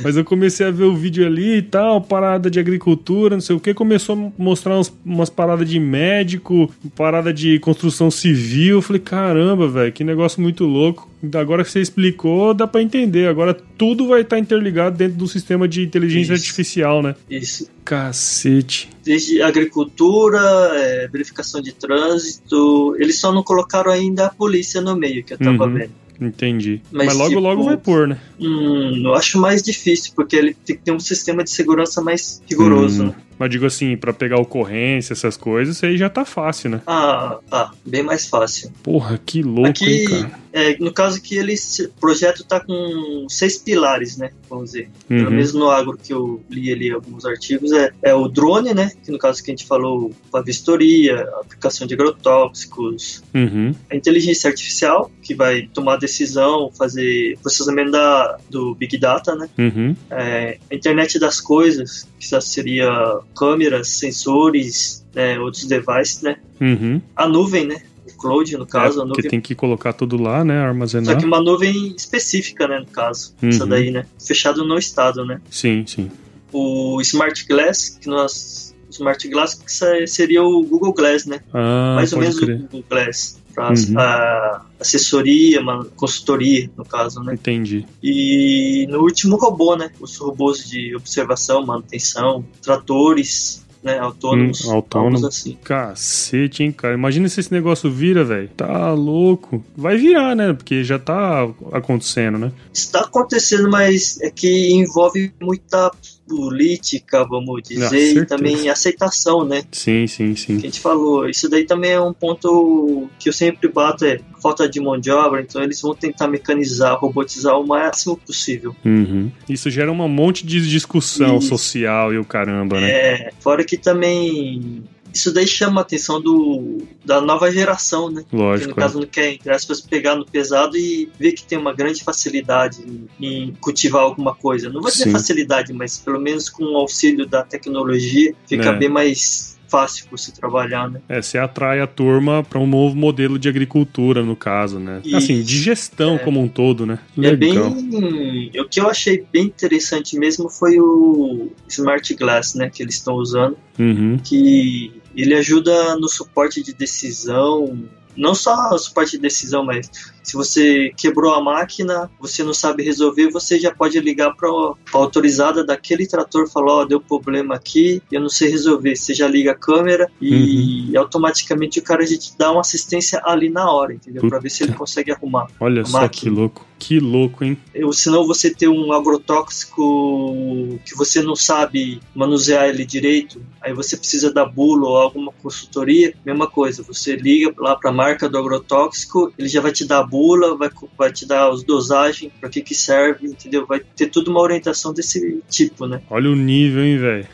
Mas 0.00 0.16
eu 0.16 0.24
comecei 0.24 0.66
a 0.66 0.70
ver 0.70 0.84
o 0.84 0.96
vídeo 0.96 1.26
ali 1.26 1.56
e 1.56 1.62
tal, 1.62 2.00
parada 2.00 2.50
de 2.50 2.58
agricultura, 2.58 3.36
não 3.36 3.40
sei 3.40 3.56
o 3.56 3.60
que. 3.60 3.74
Começou 3.74 4.16
a 4.16 4.42
mostrar 4.42 4.78
uns, 4.78 4.92
umas 5.04 5.30
paradas 5.30 5.68
de 5.68 5.78
médico, 5.78 6.70
parada 6.94 7.32
de 7.32 7.58
construção 7.58 8.10
civil. 8.10 8.76
Eu 8.76 8.82
falei, 8.82 9.00
caramba, 9.00 9.68
velho, 9.68 9.92
que 9.92 10.04
negócio 10.04 10.40
muito 10.40 10.64
louco. 10.64 11.08
Agora 11.34 11.64
que 11.64 11.70
você 11.70 11.80
explicou, 11.80 12.54
dá 12.54 12.66
para 12.66 12.82
entender. 12.82 13.28
Agora 13.28 13.54
tudo 13.54 14.08
vai 14.08 14.20
estar 14.20 14.36
tá 14.36 14.40
interligado 14.40 14.96
dentro 14.96 15.16
do 15.16 15.26
sistema 15.26 15.66
de 15.66 15.82
inteligência 15.82 16.34
Isso. 16.34 16.42
artificial, 16.42 17.02
né? 17.02 17.14
Isso. 17.28 17.68
Cacete. 17.84 18.90
Desde 19.04 19.40
agricultura, 19.42 20.38
é, 20.74 21.08
verificação 21.08 21.60
de 21.60 21.72
trânsito. 21.72 22.96
Eles 22.98 23.18
só 23.18 23.32
não 23.32 23.42
colocaram 23.42 23.90
ainda 23.90 24.26
a 24.26 24.30
polícia 24.30 24.80
no 24.80 24.94
meio, 24.96 25.24
que 25.24 25.34
eu 25.34 25.38
tava 25.38 25.64
uhum. 25.64 25.74
vendo. 25.74 26.05
Entendi. 26.20 26.80
Mas, 26.90 27.08
Mas 27.08 27.16
logo, 27.16 27.28
tipo, 27.28 27.40
logo 27.40 27.62
vai 27.64 27.76
pôr, 27.76 28.08
né? 28.08 28.18
Hum, 28.40 29.02
eu 29.04 29.14
acho 29.14 29.38
mais 29.38 29.62
difícil, 29.62 30.12
porque 30.14 30.36
ele 30.36 30.54
tem 30.54 30.76
que 30.76 30.82
ter 30.82 30.92
um 30.92 31.00
sistema 31.00 31.44
de 31.44 31.50
segurança 31.50 32.00
mais 32.00 32.42
rigoroso, 32.48 33.02
hum. 33.02 33.06
né? 33.08 33.14
Mas 33.38 33.50
digo 33.50 33.66
assim, 33.66 33.96
para 33.96 34.12
pegar 34.12 34.36
ocorrência, 34.40 35.12
essas 35.12 35.36
coisas, 35.36 35.82
aí 35.82 35.96
já 35.96 36.08
tá 36.08 36.24
fácil, 36.24 36.70
né? 36.70 36.80
Ah, 36.86 37.38
tá. 37.50 37.72
Bem 37.84 38.02
mais 38.02 38.26
fácil. 38.26 38.72
Porra, 38.82 39.20
que 39.24 39.42
louco, 39.42 39.68
Aqui, 39.68 39.84
hein, 39.84 40.04
cara? 40.08 40.46
É, 40.56 40.74
no 40.78 40.90
caso 40.90 41.20
que 41.20 41.36
ele, 41.36 41.54
o 41.54 42.00
projeto 42.00 42.42
tá 42.42 42.58
com 42.60 43.26
seis 43.28 43.58
pilares, 43.58 44.16
né? 44.16 44.30
Vamos 44.48 44.70
dizer. 44.70 44.88
Uhum. 45.10 45.18
Pelo 45.18 45.30
menos 45.32 45.52
no 45.52 45.68
agro 45.68 45.98
que 46.02 46.10
eu 46.10 46.42
li 46.48 46.72
ali 46.72 46.90
alguns 46.90 47.26
artigos, 47.26 47.72
é, 47.72 47.92
é 48.02 48.14
o 48.14 48.26
drone, 48.26 48.72
né? 48.72 48.90
Que 49.04 49.10
no 49.10 49.18
caso 49.18 49.44
que 49.44 49.50
a 49.50 49.54
gente 49.54 49.66
falou, 49.66 50.12
a 50.32 50.40
vistoria, 50.40 51.28
a 51.36 51.40
aplicação 51.40 51.86
de 51.86 51.92
agrotóxicos, 51.92 53.22
uhum. 53.34 53.74
a 53.90 53.96
inteligência 53.96 54.48
artificial, 54.48 55.10
que 55.22 55.34
vai 55.34 55.68
tomar 55.74 55.96
decisão, 55.96 56.70
fazer 56.72 57.36
processamento 57.42 57.90
da, 57.90 58.38
do 58.48 58.74
Big 58.74 58.96
Data, 58.96 59.34
né? 59.34 59.50
Uhum. 59.58 59.94
É, 60.10 60.58
a 60.70 60.74
internet 60.74 61.18
das 61.18 61.38
coisas, 61.38 62.08
que 62.18 62.26
seria 62.40 63.20
câmeras, 63.34 63.88
sensores, 63.90 65.04
né, 65.14 65.38
outros 65.38 65.64
devices, 65.64 66.22
né? 66.22 66.36
Uhum. 66.60 67.00
A 67.14 67.28
nuvem, 67.28 67.66
né? 67.66 67.82
O 68.06 68.16
cloud, 68.16 68.56
no 68.56 68.66
caso, 68.66 69.00
é, 69.00 69.02
a 69.02 69.06
nuvem. 69.06 69.22
Que 69.22 69.28
tem 69.28 69.40
que 69.40 69.54
colocar 69.54 69.92
tudo 69.92 70.20
lá, 70.20 70.44
né? 70.44 70.58
Armazenar. 70.58 71.14
Só 71.14 71.20
que 71.20 71.26
uma 71.26 71.40
nuvem 71.40 71.94
específica, 71.96 72.68
né? 72.68 72.78
No 72.80 72.86
caso. 72.86 73.34
Uhum. 73.42 73.48
Essa 73.48 73.66
daí, 73.66 73.90
né? 73.90 74.06
Fechado 74.24 74.64
no 74.64 74.78
estado, 74.78 75.24
né? 75.24 75.40
Sim, 75.50 75.84
sim. 75.86 76.10
O 76.52 77.00
Smart 77.00 77.46
Glass, 77.46 77.98
que 78.00 78.08
nós. 78.08 78.74
Smart 78.88 79.28
Glass 79.28 79.54
que 79.54 80.06
seria 80.06 80.42
o 80.42 80.62
Google 80.62 80.92
Glass, 80.92 81.26
né? 81.26 81.40
Ah, 81.52 81.96
Mais 81.96 82.12
ou 82.12 82.20
menos 82.20 82.38
crer. 82.38 82.56
o 82.56 82.58
Google 82.60 82.84
Glass 82.88 83.36
para 83.56 83.70
uhum. 83.70 84.66
assessoria, 84.78 85.62
consultoria, 85.96 86.70
no 86.76 86.84
caso, 86.84 87.22
né? 87.22 87.32
Entendi. 87.32 87.86
E 88.02 88.86
no 88.90 89.00
último 89.00 89.36
robô, 89.36 89.74
né? 89.74 89.90
Os 89.98 90.18
robôs 90.18 90.68
de 90.68 90.94
observação, 90.94 91.64
manutenção, 91.64 92.44
tratores, 92.60 93.64
né, 93.82 93.98
autônomos. 93.98 94.66
Hum, 94.66 94.72
autônomos. 94.72 95.24
assim. 95.24 95.56
Cacete, 95.64 96.64
hein, 96.64 96.72
cara. 96.72 96.92
Imagina 96.92 97.28
se 97.30 97.40
esse 97.40 97.52
negócio 97.52 97.90
vira, 97.90 98.24
velho. 98.24 98.50
Tá 98.54 98.92
louco. 98.92 99.64
Vai 99.74 99.96
virar, 99.96 100.36
né? 100.36 100.52
Porque 100.52 100.84
já 100.84 100.98
tá 100.98 101.48
acontecendo, 101.72 102.36
né? 102.36 102.52
Está 102.74 103.00
acontecendo, 103.00 103.70
mas 103.70 104.20
é 104.20 104.30
que 104.30 104.70
envolve 104.72 105.32
muita 105.40 105.90
política, 106.26 107.24
vamos 107.24 107.62
dizer, 107.62 108.16
e 108.16 108.26
também 108.26 108.68
aceitação, 108.68 109.44
né? 109.44 109.62
Sim, 109.72 110.06
sim, 110.06 110.34
sim. 110.34 110.58
Que 110.58 110.66
a 110.66 110.70
gente 110.70 110.80
falou. 110.80 111.28
Isso 111.28 111.48
daí 111.48 111.64
também 111.64 111.92
é 111.92 112.00
um 112.00 112.12
ponto 112.12 113.08
que 113.18 113.28
eu 113.28 113.32
sempre 113.32 113.68
bato, 113.68 114.04
é 114.04 114.20
falta 114.42 114.68
de 114.68 114.80
mão 114.80 114.98
de 114.98 115.10
obra, 115.10 115.40
então 115.40 115.62
eles 115.62 115.80
vão 115.80 115.94
tentar 115.94 116.28
mecanizar, 116.28 116.98
robotizar 116.98 117.58
o 117.58 117.66
máximo 117.66 118.16
possível. 118.16 118.74
Uhum. 118.84 119.30
Isso 119.48 119.70
gera 119.70 119.90
um 119.90 120.08
monte 120.08 120.46
de 120.46 120.68
discussão 120.68 121.38
Isso. 121.38 121.48
social 121.48 122.12
e 122.12 122.18
o 122.18 122.24
caramba, 122.24 122.80
né? 122.80 122.90
É, 122.90 123.30
fora 123.40 123.64
que 123.64 123.76
também 123.76 124.84
isso 125.16 125.32
daí 125.32 125.46
chama 125.46 125.80
a 125.80 125.82
atenção 125.82 126.20
do, 126.20 126.82
da 127.04 127.22
nova 127.22 127.50
geração, 127.50 128.10
né? 128.10 128.22
Lógico. 128.30 128.68
Que 128.68 128.74
no 128.74 128.76
caso 128.76 129.00
não 129.00 129.06
quer, 129.06 129.32
entre 129.32 129.50
aspas, 129.50 129.80
pegar 129.80 130.14
no 130.14 130.26
pesado 130.26 130.76
e 130.76 131.10
ver 131.18 131.32
que 131.32 131.42
tem 131.42 131.56
uma 131.56 131.72
grande 131.72 132.04
facilidade 132.04 132.82
em, 132.82 133.08
em 133.18 133.54
cultivar 133.58 134.02
alguma 134.02 134.34
coisa. 134.34 134.68
Não 134.68 134.82
dizer 134.82 135.04
Sim. 135.04 135.12
facilidade, 135.12 135.72
mas 135.72 135.96
pelo 135.96 136.20
menos 136.20 136.50
com 136.50 136.64
o 136.64 136.76
auxílio 136.76 137.26
da 137.26 137.42
tecnologia 137.42 138.34
fica 138.46 138.68
é. 138.68 138.76
bem 138.76 138.90
mais 138.90 139.56
fácil 139.68 140.06
se 140.16 140.32
trabalhar, 140.32 140.88
né? 140.90 141.00
É, 141.08 141.20
você 141.20 141.38
atrai 141.38 141.80
a 141.80 141.86
turma 141.86 142.42
para 142.42 142.58
um 142.58 142.66
novo 142.66 142.94
modelo 142.96 143.38
de 143.38 143.48
agricultura, 143.48 144.22
no 144.22 144.36
caso, 144.36 144.78
né? 144.78 145.00
Isso. 145.04 145.16
Assim, 145.16 145.42
de 145.42 145.58
gestão 145.58 146.16
é. 146.16 146.18
como 146.18 146.40
um 146.40 146.48
todo, 146.48 146.86
né? 146.86 146.98
Legal. 147.16 147.66
É 147.66 147.70
bem... 147.70 148.60
O 148.60 148.68
que 148.68 148.80
eu 148.80 148.88
achei 148.88 149.24
bem 149.32 149.44
interessante 149.46 150.18
mesmo 150.18 150.48
foi 150.48 150.78
o 150.78 151.48
Smart 151.68 152.14
Glass, 152.14 152.54
né? 152.54 152.70
Que 152.70 152.82
eles 152.82 152.94
estão 152.94 153.14
usando. 153.14 153.56
Uhum. 153.78 154.18
Que 154.22 154.92
ele 155.16 155.34
ajuda 155.34 155.96
no 155.96 156.08
suporte 156.08 156.62
de 156.62 156.72
decisão, 156.72 157.88
não 158.16 158.34
só 158.34 158.70
o 158.70 158.78
suporte 158.78 159.12
de 159.12 159.18
decisão, 159.18 159.64
mas 159.64 159.90
se 160.26 160.34
você 160.34 160.92
quebrou 160.96 161.34
a 161.34 161.40
máquina, 161.40 162.10
você 162.18 162.42
não 162.42 162.52
sabe 162.52 162.82
resolver, 162.82 163.30
você 163.30 163.60
já 163.60 163.72
pode 163.72 163.98
ligar 164.00 164.34
para 164.34 164.48
a 164.48 164.74
autorizada 164.92 165.64
daquele 165.64 166.04
trator 166.04 166.46
e 166.46 166.50
falar: 166.50 166.72
Ó, 166.72 166.82
oh, 166.82 166.84
deu 166.84 167.00
problema 167.00 167.54
aqui, 167.54 168.02
eu 168.10 168.20
não 168.20 168.28
sei 168.28 168.50
resolver. 168.50 168.96
Você 168.96 169.14
já 169.14 169.28
liga 169.28 169.52
a 169.52 169.54
câmera 169.54 170.10
e 170.20 170.90
uhum. 170.90 171.00
automaticamente 171.00 171.78
o 171.78 171.82
cara 171.82 172.04
já 172.04 172.18
te 172.18 172.36
dá 172.36 172.50
uma 172.50 172.60
assistência 172.60 173.22
ali 173.24 173.48
na 173.48 173.70
hora, 173.70 173.94
entendeu? 173.94 174.28
Para 174.28 174.40
ver 174.40 174.50
se 174.50 174.64
ele 174.64 174.72
consegue 174.72 175.12
arrumar. 175.12 175.46
Olha 175.60 175.84
só 175.84 176.00
máquina. 176.00 176.22
que 176.22 176.28
louco. 176.40 176.66
Que 176.78 177.00
louco, 177.00 177.42
hein? 177.42 177.56
Ou 177.82 177.92
senão 177.92 178.26
você 178.26 178.52
ter 178.52 178.68
um 178.68 178.92
agrotóxico 178.92 180.78
que 180.84 180.94
você 180.94 181.22
não 181.22 181.34
sabe 181.34 182.02
manusear 182.14 182.68
ele 182.68 182.84
direito, 182.84 183.40
aí 183.62 183.72
você 183.72 183.96
precisa 183.96 184.32
da 184.32 184.44
bula 184.44 184.86
ou 184.86 184.96
alguma 184.98 185.25
consultoria, 185.46 186.12
mesma 186.24 186.48
coisa, 186.48 186.82
você 186.82 187.14
liga 187.14 187.54
lá 187.56 187.76
para 187.76 187.90
a 187.90 187.92
marca 187.92 188.28
do 188.28 188.36
agrotóxico, 188.36 189.32
ele 189.38 189.48
já 189.48 189.60
vai 189.60 189.70
te 189.70 189.84
dar 189.84 190.00
a 190.00 190.02
bula, 190.02 190.56
vai, 190.56 190.68
vai 190.98 191.12
te 191.12 191.24
dar 191.24 191.48
as 191.48 191.62
dosagens, 191.62 192.32
para 192.40 192.48
que 192.48 192.60
que 192.60 192.74
serve, 192.74 193.28
entendeu? 193.28 193.64
Vai 193.64 193.78
ter 193.78 194.08
tudo 194.08 194.32
uma 194.32 194.40
orientação 194.40 194.92
desse 194.92 195.40
tipo, 195.48 195.86
né? 195.86 196.02
Olha 196.10 196.30
o 196.30 196.34
nível, 196.34 196.82
hein, 196.82 196.98
velho? 196.98 197.28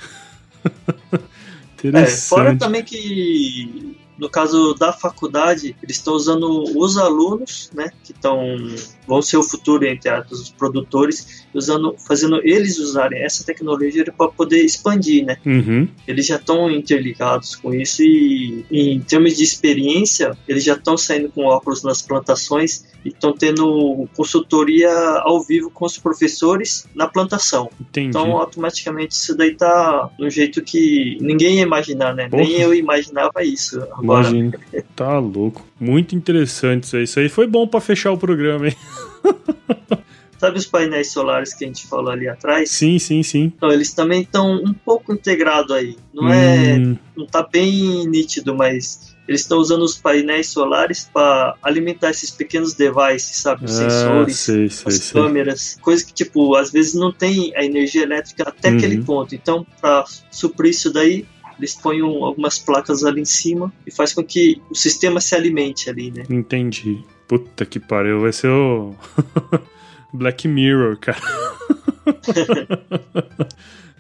é, 1.95 2.07
fora 2.07 2.55
também 2.55 2.85
que 2.85 3.97
no 4.23 4.31
caso 4.31 4.73
da 4.75 4.93
faculdade, 4.93 5.75
eles 5.83 5.97
estão 5.97 6.15
usando 6.15 6.63
os 6.79 6.97
alunos, 6.97 7.69
né, 7.75 7.91
que 8.05 8.13
estão 8.13 8.39
vão 9.07 9.21
ser 9.21 9.37
o 9.37 9.43
futuro 9.43 9.85
entre 9.85 10.11
os 10.31 10.51
produtores, 10.51 11.45
usando, 11.53 11.95
fazendo 11.99 12.41
eles 12.45 12.79
usarem 12.79 13.23
essa 13.23 13.45
tecnologia 13.45 14.05
para 14.17 14.29
poder 14.29 14.65
expandir, 14.65 15.25
né? 15.25 15.37
Uhum. 15.45 15.89
Eles 16.07 16.27
já 16.27 16.37
estão 16.37 16.71
interligados 16.71 17.57
com 17.57 17.75
isso 17.75 18.03
e, 18.03 18.65
em 18.71 19.01
termos 19.01 19.37
de 19.37 19.43
experiência, 19.43 20.37
eles 20.47 20.65
já 20.65 20.75
estão 20.75 20.97
saindo 20.97 21.29
com 21.31 21.45
óculos 21.45 21.83
nas 21.83 22.01
plantações 22.01 22.85
e 23.05 23.09
estão 23.09 23.33
tendo 23.33 24.09
consultoria 24.17 24.91
ao 25.25 25.43
vivo 25.43 25.71
com 25.71 25.85
os 25.85 25.99
professores 25.99 26.87
na 26.95 27.09
plantação. 27.09 27.69
Entendi. 27.81 28.09
Então, 28.09 28.37
automaticamente, 28.37 29.15
isso 29.15 29.37
daí 29.37 29.55
tá 29.57 30.11
de 30.17 30.25
um 30.25 30.31
jeito 30.31 30.63
que 30.63 31.19
ninguém 31.21 31.57
ia 31.57 31.63
imaginar, 31.63 32.15
né? 32.15 32.29
Porra. 32.29 32.45
Nem 32.45 32.61
eu 32.61 32.73
imaginava 32.73 33.43
isso. 33.43 33.83
Agora 33.93 34.12
Tá 34.95 35.19
louco. 35.19 35.67
Muito 35.79 36.15
interessante 36.15 36.85
isso 36.85 36.97
aí. 36.97 37.05
Isso 37.05 37.21
aí 37.21 37.29
foi 37.29 37.47
bom 37.47 37.67
para 37.67 37.81
fechar 37.81 38.13
o 38.13 38.19
programa, 38.19 38.69
hein? 38.69 38.77
Sabe 40.43 40.59
os 40.59 40.67
painéis 40.67 41.13
solares 41.13 41.55
que 41.55 41.65
a 41.65 41.69
gente 41.69 41.87
falou 41.87 42.11
ali 42.11 42.29
atrás? 42.29 42.69
Sim, 42.69 42.99
sim, 42.99 43.23
sim. 43.23 43.53
Então, 43.57 43.71
eles 43.71 43.95
também 43.95 44.23
estão 44.23 44.53
um 44.55 44.75
pouco 44.75 45.13
integrados 45.13 45.71
aí. 45.71 45.97
Não 46.13 46.29
é. 46.29 46.79
Hum. 46.79 46.97
Não 47.17 47.27
tá 47.27 47.47
bem 47.49 48.09
nítido, 48.09 48.53
mas 48.53 49.15
eles 49.29 49.43
estão 49.43 49.59
usando 49.59 49.83
os 49.83 49.97
painéis 49.97 50.49
solares 50.49 51.09
para 51.13 51.55
alimentar 51.63 52.11
esses 52.11 52.31
pequenos 52.31 52.75
devices, 52.75 53.37
sabe? 53.37 53.67
Os 53.67 53.79
ah, 53.79 53.89
sensores, 53.89 54.37
sei, 54.37 54.69
sei, 54.69 54.89
as 54.89 54.95
sei. 54.95 55.23
câmeras, 55.23 55.79
coisa 55.81 56.05
que, 56.05 56.13
tipo, 56.13 56.57
às 56.57 56.73
vezes 56.73 56.95
não 56.95 57.13
tem 57.13 57.53
a 57.55 57.65
energia 57.65 58.03
elétrica 58.03 58.49
até 58.49 58.71
uhum. 58.71 58.77
aquele 58.79 59.03
ponto. 59.03 59.35
Então, 59.37 59.65
para 59.81 60.05
suprir 60.29 60.73
isso 60.73 60.93
daí, 60.93 61.25
eles 61.59 61.75
põem 61.75 62.01
algumas 62.01 62.59
placas 62.59 63.05
ali 63.05 63.21
em 63.21 63.27
cima 63.27 63.73
e 63.87 63.91
faz 63.91 64.13
com 64.13 64.23
que 64.23 64.61
o 64.71 64.75
sistema 64.75 65.21
se 65.21 65.35
alimente 65.35 65.89
ali, 65.89 66.11
né? 66.11 66.25
Entendi. 66.29 67.03
Puta 67.27 67.65
que 67.65 67.81
pariu, 67.81 68.21
vai 68.21 68.33
ser 68.33 68.49
o 68.49 68.95
Black 70.13 70.47
Mirror, 70.47 70.99
cara. 70.99 71.21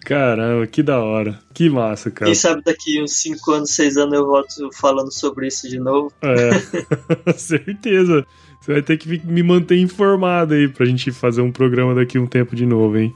Caramba, 0.04 0.66
que 0.66 0.82
da 0.82 1.00
hora. 1.00 1.38
Que 1.54 1.70
massa, 1.70 2.10
cara. 2.10 2.26
Quem 2.26 2.34
sabe 2.34 2.62
daqui 2.64 3.00
uns 3.00 3.12
5 3.12 3.52
anos, 3.52 3.70
6 3.70 3.96
anos 3.96 4.14
eu 4.14 4.26
volto 4.26 4.70
falando 4.72 5.12
sobre 5.12 5.46
isso 5.46 5.68
de 5.68 5.78
novo. 5.78 6.12
É, 6.20 7.32
certeza. 7.34 8.26
Você 8.60 8.72
vai 8.72 8.82
ter 8.82 8.96
que 8.96 9.20
me 9.24 9.42
manter 9.42 9.78
informado 9.78 10.54
aí 10.54 10.68
pra 10.68 10.86
gente 10.86 11.10
fazer 11.10 11.40
um 11.40 11.50
programa 11.50 11.94
daqui 11.94 12.18
um 12.18 12.26
tempo 12.26 12.54
de 12.54 12.66
novo, 12.66 12.96
hein? 12.96 13.14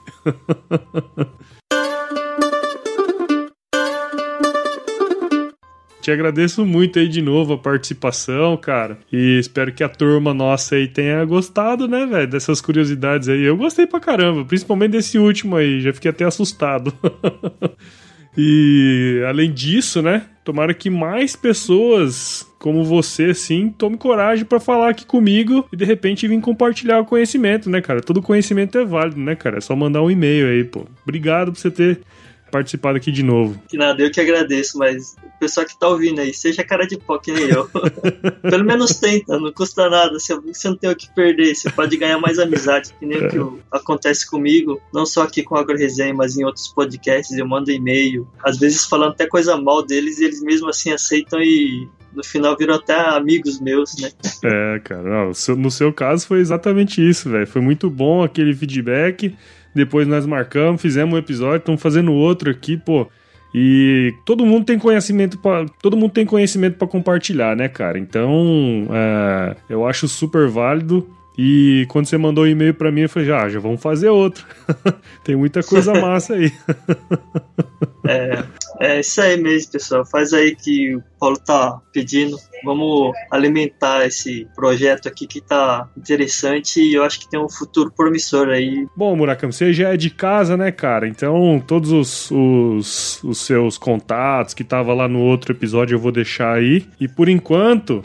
Te 6.06 6.12
agradeço 6.12 6.64
muito 6.64 7.00
aí 7.00 7.08
de 7.08 7.20
novo 7.20 7.54
a 7.54 7.58
participação, 7.58 8.56
cara. 8.56 8.96
E 9.12 9.40
espero 9.40 9.72
que 9.72 9.82
a 9.82 9.88
turma 9.88 10.32
nossa 10.32 10.76
aí 10.76 10.86
tenha 10.86 11.24
gostado, 11.24 11.88
né, 11.88 12.06
velho, 12.06 12.28
dessas 12.28 12.60
curiosidades 12.60 13.28
aí. 13.28 13.42
Eu 13.42 13.56
gostei 13.56 13.88
pra 13.88 13.98
caramba, 13.98 14.44
principalmente 14.44 14.92
desse 14.92 15.18
último 15.18 15.56
aí, 15.56 15.80
já 15.80 15.92
fiquei 15.92 16.12
até 16.12 16.24
assustado. 16.24 16.94
e 18.38 19.20
além 19.28 19.52
disso, 19.52 20.00
né, 20.00 20.26
tomara 20.44 20.72
que 20.72 20.88
mais 20.88 21.34
pessoas 21.34 22.48
como 22.56 22.84
você, 22.84 23.24
assim, 23.24 23.74
tome 23.76 23.96
coragem 23.96 24.44
para 24.44 24.60
falar 24.60 24.90
aqui 24.90 25.04
comigo 25.04 25.66
e 25.72 25.76
de 25.76 25.84
repente 25.84 26.28
vir 26.28 26.40
compartilhar 26.40 27.00
o 27.00 27.04
conhecimento, 27.04 27.68
né, 27.68 27.80
cara? 27.80 28.00
Todo 28.00 28.22
conhecimento 28.22 28.78
é 28.78 28.84
válido, 28.84 29.20
né, 29.20 29.34
cara? 29.34 29.58
É 29.58 29.60
só 29.60 29.74
mandar 29.74 30.02
um 30.02 30.10
e-mail 30.10 30.46
aí, 30.46 30.62
pô. 30.62 30.86
Obrigado 31.02 31.50
por 31.50 31.58
você 31.58 31.68
ter 31.68 32.00
participado 32.50 32.96
aqui 32.96 33.10
de 33.10 33.22
novo. 33.22 33.60
Que 33.68 33.76
nada, 33.76 34.02
eu 34.02 34.10
que 34.10 34.20
agradeço, 34.20 34.78
mas 34.78 35.16
o 35.22 35.38
pessoal 35.38 35.66
que 35.66 35.78
tá 35.78 35.88
ouvindo 35.88 36.20
aí, 36.20 36.32
seja 36.32 36.64
cara 36.64 36.86
de 36.86 36.96
pó 36.98 37.18
que 37.18 37.32
nem 37.32 37.44
eu. 37.44 37.68
Pelo 38.42 38.64
menos 38.64 38.96
tenta, 38.98 39.38
não 39.38 39.52
custa 39.52 39.88
nada. 39.88 40.18
Você, 40.18 40.34
você 40.38 40.68
não 40.68 40.76
tem 40.76 40.90
o 40.90 40.96
que 40.96 41.12
perder, 41.14 41.54
você 41.54 41.70
pode 41.70 41.96
ganhar 41.96 42.18
mais 42.18 42.38
amizade, 42.38 42.94
que 42.98 43.06
nem 43.06 43.18
é. 43.18 43.26
o 43.26 43.30
que 43.30 43.38
é. 43.38 43.62
acontece 43.72 44.28
comigo, 44.28 44.80
não 44.92 45.04
só 45.04 45.22
aqui 45.22 45.42
com 45.42 45.56
a 45.56 45.60
Agro 45.60 45.76
Resenha, 45.76 46.14
mas 46.14 46.36
em 46.36 46.44
outros 46.44 46.68
podcasts. 46.68 47.36
Eu 47.36 47.46
mando 47.46 47.70
e-mail, 47.70 48.26
às 48.42 48.58
vezes 48.58 48.84
falando 48.84 49.12
até 49.12 49.26
coisa 49.26 49.56
mal 49.56 49.84
deles, 49.84 50.18
e 50.18 50.24
eles 50.24 50.42
mesmo 50.42 50.68
assim 50.68 50.92
aceitam 50.92 51.40
e 51.40 51.88
no 52.16 52.24
final 52.24 52.56
viram 52.56 52.74
até 52.74 52.94
amigos 52.94 53.60
meus, 53.60 53.94
né? 54.00 54.10
É, 54.42 54.80
cara, 54.80 55.02
não, 55.02 55.32
no 55.56 55.70
seu 55.70 55.92
caso 55.92 56.26
foi 56.26 56.40
exatamente 56.40 57.06
isso, 57.06 57.28
velho. 57.28 57.46
Foi 57.46 57.60
muito 57.60 57.90
bom 57.90 58.22
aquele 58.22 58.54
feedback. 58.54 59.36
Depois 59.76 60.08
nós 60.08 60.24
marcamos, 60.24 60.80
fizemos 60.80 61.14
um 61.14 61.18
episódio, 61.18 61.58
estamos 61.58 61.82
fazendo 61.82 62.10
outro 62.12 62.50
aqui, 62.50 62.78
pô. 62.78 63.06
E 63.54 64.14
todo 64.24 64.44
mundo 64.46 64.64
tem 64.64 64.78
conhecimento 64.78 65.38
para 65.38 65.66
todo 65.82 65.96
mundo 65.96 66.12
tem 66.12 66.24
conhecimento 66.24 66.78
para 66.78 66.88
compartilhar, 66.88 67.54
né, 67.54 67.68
cara? 67.68 67.98
Então, 67.98 68.88
é, 68.90 69.56
eu 69.68 69.86
acho 69.86 70.08
super 70.08 70.48
válido. 70.48 71.06
E 71.38 71.84
quando 71.88 72.06
você 72.06 72.16
mandou 72.16 72.44
o 72.44 72.46
um 72.46 72.50
e-mail 72.50 72.72
para 72.72 72.90
mim, 72.90 73.02
eu 73.02 73.08
falei, 73.08 73.28
já, 73.28 73.42
ah, 73.42 73.48
já 73.48 73.60
vamos 73.60 73.82
fazer 73.82 74.08
outro. 74.08 74.44
tem 75.22 75.36
muita 75.36 75.62
coisa 75.62 75.92
massa 76.00 76.34
aí. 76.34 76.50
é, 78.08 78.42
é 78.80 79.00
isso 79.00 79.20
aí 79.20 79.36
mesmo, 79.36 79.72
pessoal. 79.72 80.06
Faz 80.06 80.32
aí 80.32 80.56
que 80.56 80.96
o 80.96 81.02
Paulo 81.20 81.36
tá 81.36 81.78
pedindo. 81.92 82.38
Vamos 82.64 83.12
alimentar 83.30 84.06
esse 84.06 84.48
projeto 84.56 85.08
aqui 85.08 85.26
que 85.26 85.42
tá 85.42 85.88
interessante 85.96 86.80
e 86.80 86.94
eu 86.94 87.04
acho 87.04 87.20
que 87.20 87.28
tem 87.28 87.38
um 87.38 87.50
futuro 87.50 87.92
promissor 87.94 88.48
aí. 88.48 88.86
Bom, 88.96 89.14
Murakami, 89.14 89.52
você 89.52 89.74
já 89.74 89.92
é 89.92 89.96
de 89.96 90.08
casa, 90.08 90.56
né, 90.56 90.72
cara? 90.72 91.06
Então, 91.06 91.62
todos 91.66 91.92
os, 91.92 92.30
os, 92.30 93.22
os 93.22 93.38
seus 93.40 93.76
contatos 93.76 94.54
que 94.54 94.64
tava 94.64 94.94
lá 94.94 95.06
no 95.06 95.20
outro 95.20 95.52
episódio 95.52 95.96
eu 95.96 96.00
vou 96.00 96.10
deixar 96.10 96.54
aí. 96.54 96.86
E 96.98 97.06
por 97.06 97.28
enquanto, 97.28 98.02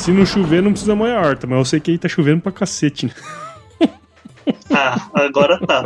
se 0.00 0.12
não 0.12 0.24
chover, 0.24 0.62
não 0.62 0.72
precisa 0.72 0.94
molhar 0.94 1.22
a 1.22 1.28
horta, 1.28 1.46
mas 1.46 1.58
eu 1.58 1.64
sei 1.64 1.80
que 1.80 1.90
aí 1.90 1.98
tá 1.98 2.08
chovendo 2.08 2.40
pra 2.40 2.52
cacete, 2.52 3.06
né? 3.06 3.12
Ah, 4.72 5.08
agora 5.14 5.60
tá. 5.64 5.84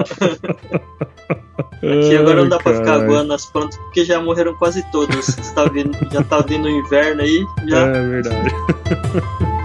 Aqui 1.83 2.17
agora 2.17 2.43
não 2.43 2.49
dá 2.49 2.59
pra 2.59 2.75
ficar 2.75 2.95
aguando 2.95 3.35
as 3.35 3.45
plantas 3.47 3.77
porque 3.77 4.05
já 4.05 4.21
morreram 4.23 4.55
quase 4.55 4.83
todas. 4.91 5.37
Tá 5.55 5.67
vindo, 5.67 5.97
já 6.11 6.23
tá 6.23 6.41
vindo 6.41 6.65
o 6.65 6.71
inverno 6.71 7.21
aí. 7.21 7.45
Já... 7.67 7.81
É 7.89 8.09
verdade. 8.09 8.55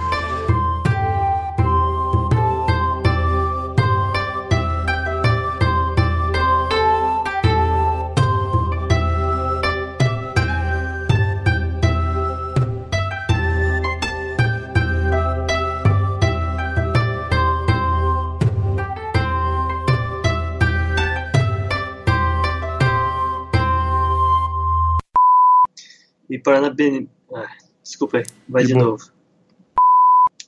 parabéns. 26.37 27.07
Ah, 27.33 27.49
desculpa 27.81 28.17
aí, 28.17 28.23
vai 28.47 28.63
de, 28.63 28.69
de 28.69 28.75
novo. 28.75 29.03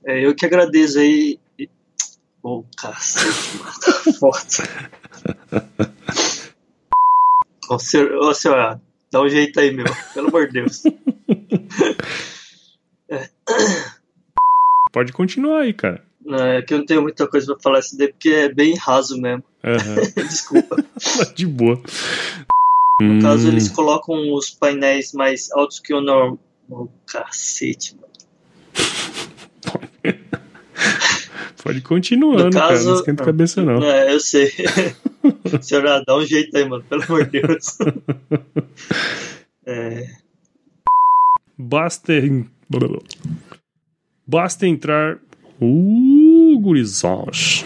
É, 0.05 0.25
eu 0.25 0.35
que 0.35 0.45
agradeço 0.45 0.99
aí. 0.99 1.39
Ô, 2.43 2.59
oh, 2.59 2.65
cacete, 2.75 3.57
mano. 3.61 3.71
Tá 3.79 4.13
forte. 4.19 4.63
Ô, 7.69 7.79
senhor, 7.79 8.11
ô, 8.13 8.33
senhora, 8.33 8.81
dá 9.11 9.21
um 9.21 9.29
jeito 9.29 9.59
aí, 9.59 9.71
meu. 9.71 9.85
Pelo 10.13 10.27
amor 10.27 10.47
de 10.47 10.53
Deus. 10.53 10.83
É. 13.13 13.29
Pode 14.93 15.11
continuar 15.11 15.63
aí, 15.63 15.73
cara. 15.73 16.01
Não, 16.23 16.37
é 16.37 16.61
que 16.61 16.73
eu 16.73 16.77
não 16.77 16.85
tenho 16.85 17.01
muita 17.01 17.27
coisa 17.27 17.53
pra 17.53 17.61
falar 17.61 17.79
isso 17.79 17.97
daí, 17.97 18.07
porque 18.07 18.29
é 18.29 18.53
bem 18.53 18.75
raso 18.75 19.19
mesmo. 19.19 19.43
Uhum. 19.63 20.23
Desculpa. 20.27 20.77
de 21.35 21.45
boa. 21.45 21.81
No 23.01 23.13
hum. 23.15 23.19
caso, 23.19 23.47
eles 23.47 23.67
hum. 23.69 23.73
colocam 23.73 24.33
os 24.33 24.51
painéis 24.51 25.11
mais 25.13 25.51
altos 25.51 25.79
que 25.79 25.91
o 25.93 26.01
normal. 26.01 26.37
Oh, 26.69 26.87
cacete, 27.05 27.95
mano. 27.95 28.11
Pode 31.63 31.81
continuar, 31.81 32.45
no 32.45 32.51
caso, 32.51 32.59
cara. 32.59 32.83
Não 32.83 32.95
esquenta 32.95 33.23
a 33.23 33.25
cabeça, 33.25 33.63
não. 33.63 33.83
É, 33.83 34.13
eu 34.13 34.19
sei. 34.19 34.51
Senhora, 35.61 36.03
dá 36.05 36.15
um 36.15 36.25
jeito 36.25 36.55
aí, 36.55 36.67
mano. 36.67 36.83
Pelo 36.83 37.03
amor 37.03 37.25
de 37.25 37.41
Deus. 37.41 37.77
é... 39.65 40.07
Basta. 41.57 42.13
Basta 44.27 44.67
entrar. 44.67 45.19
Uh, 45.59 46.59
gurizões 46.59 47.65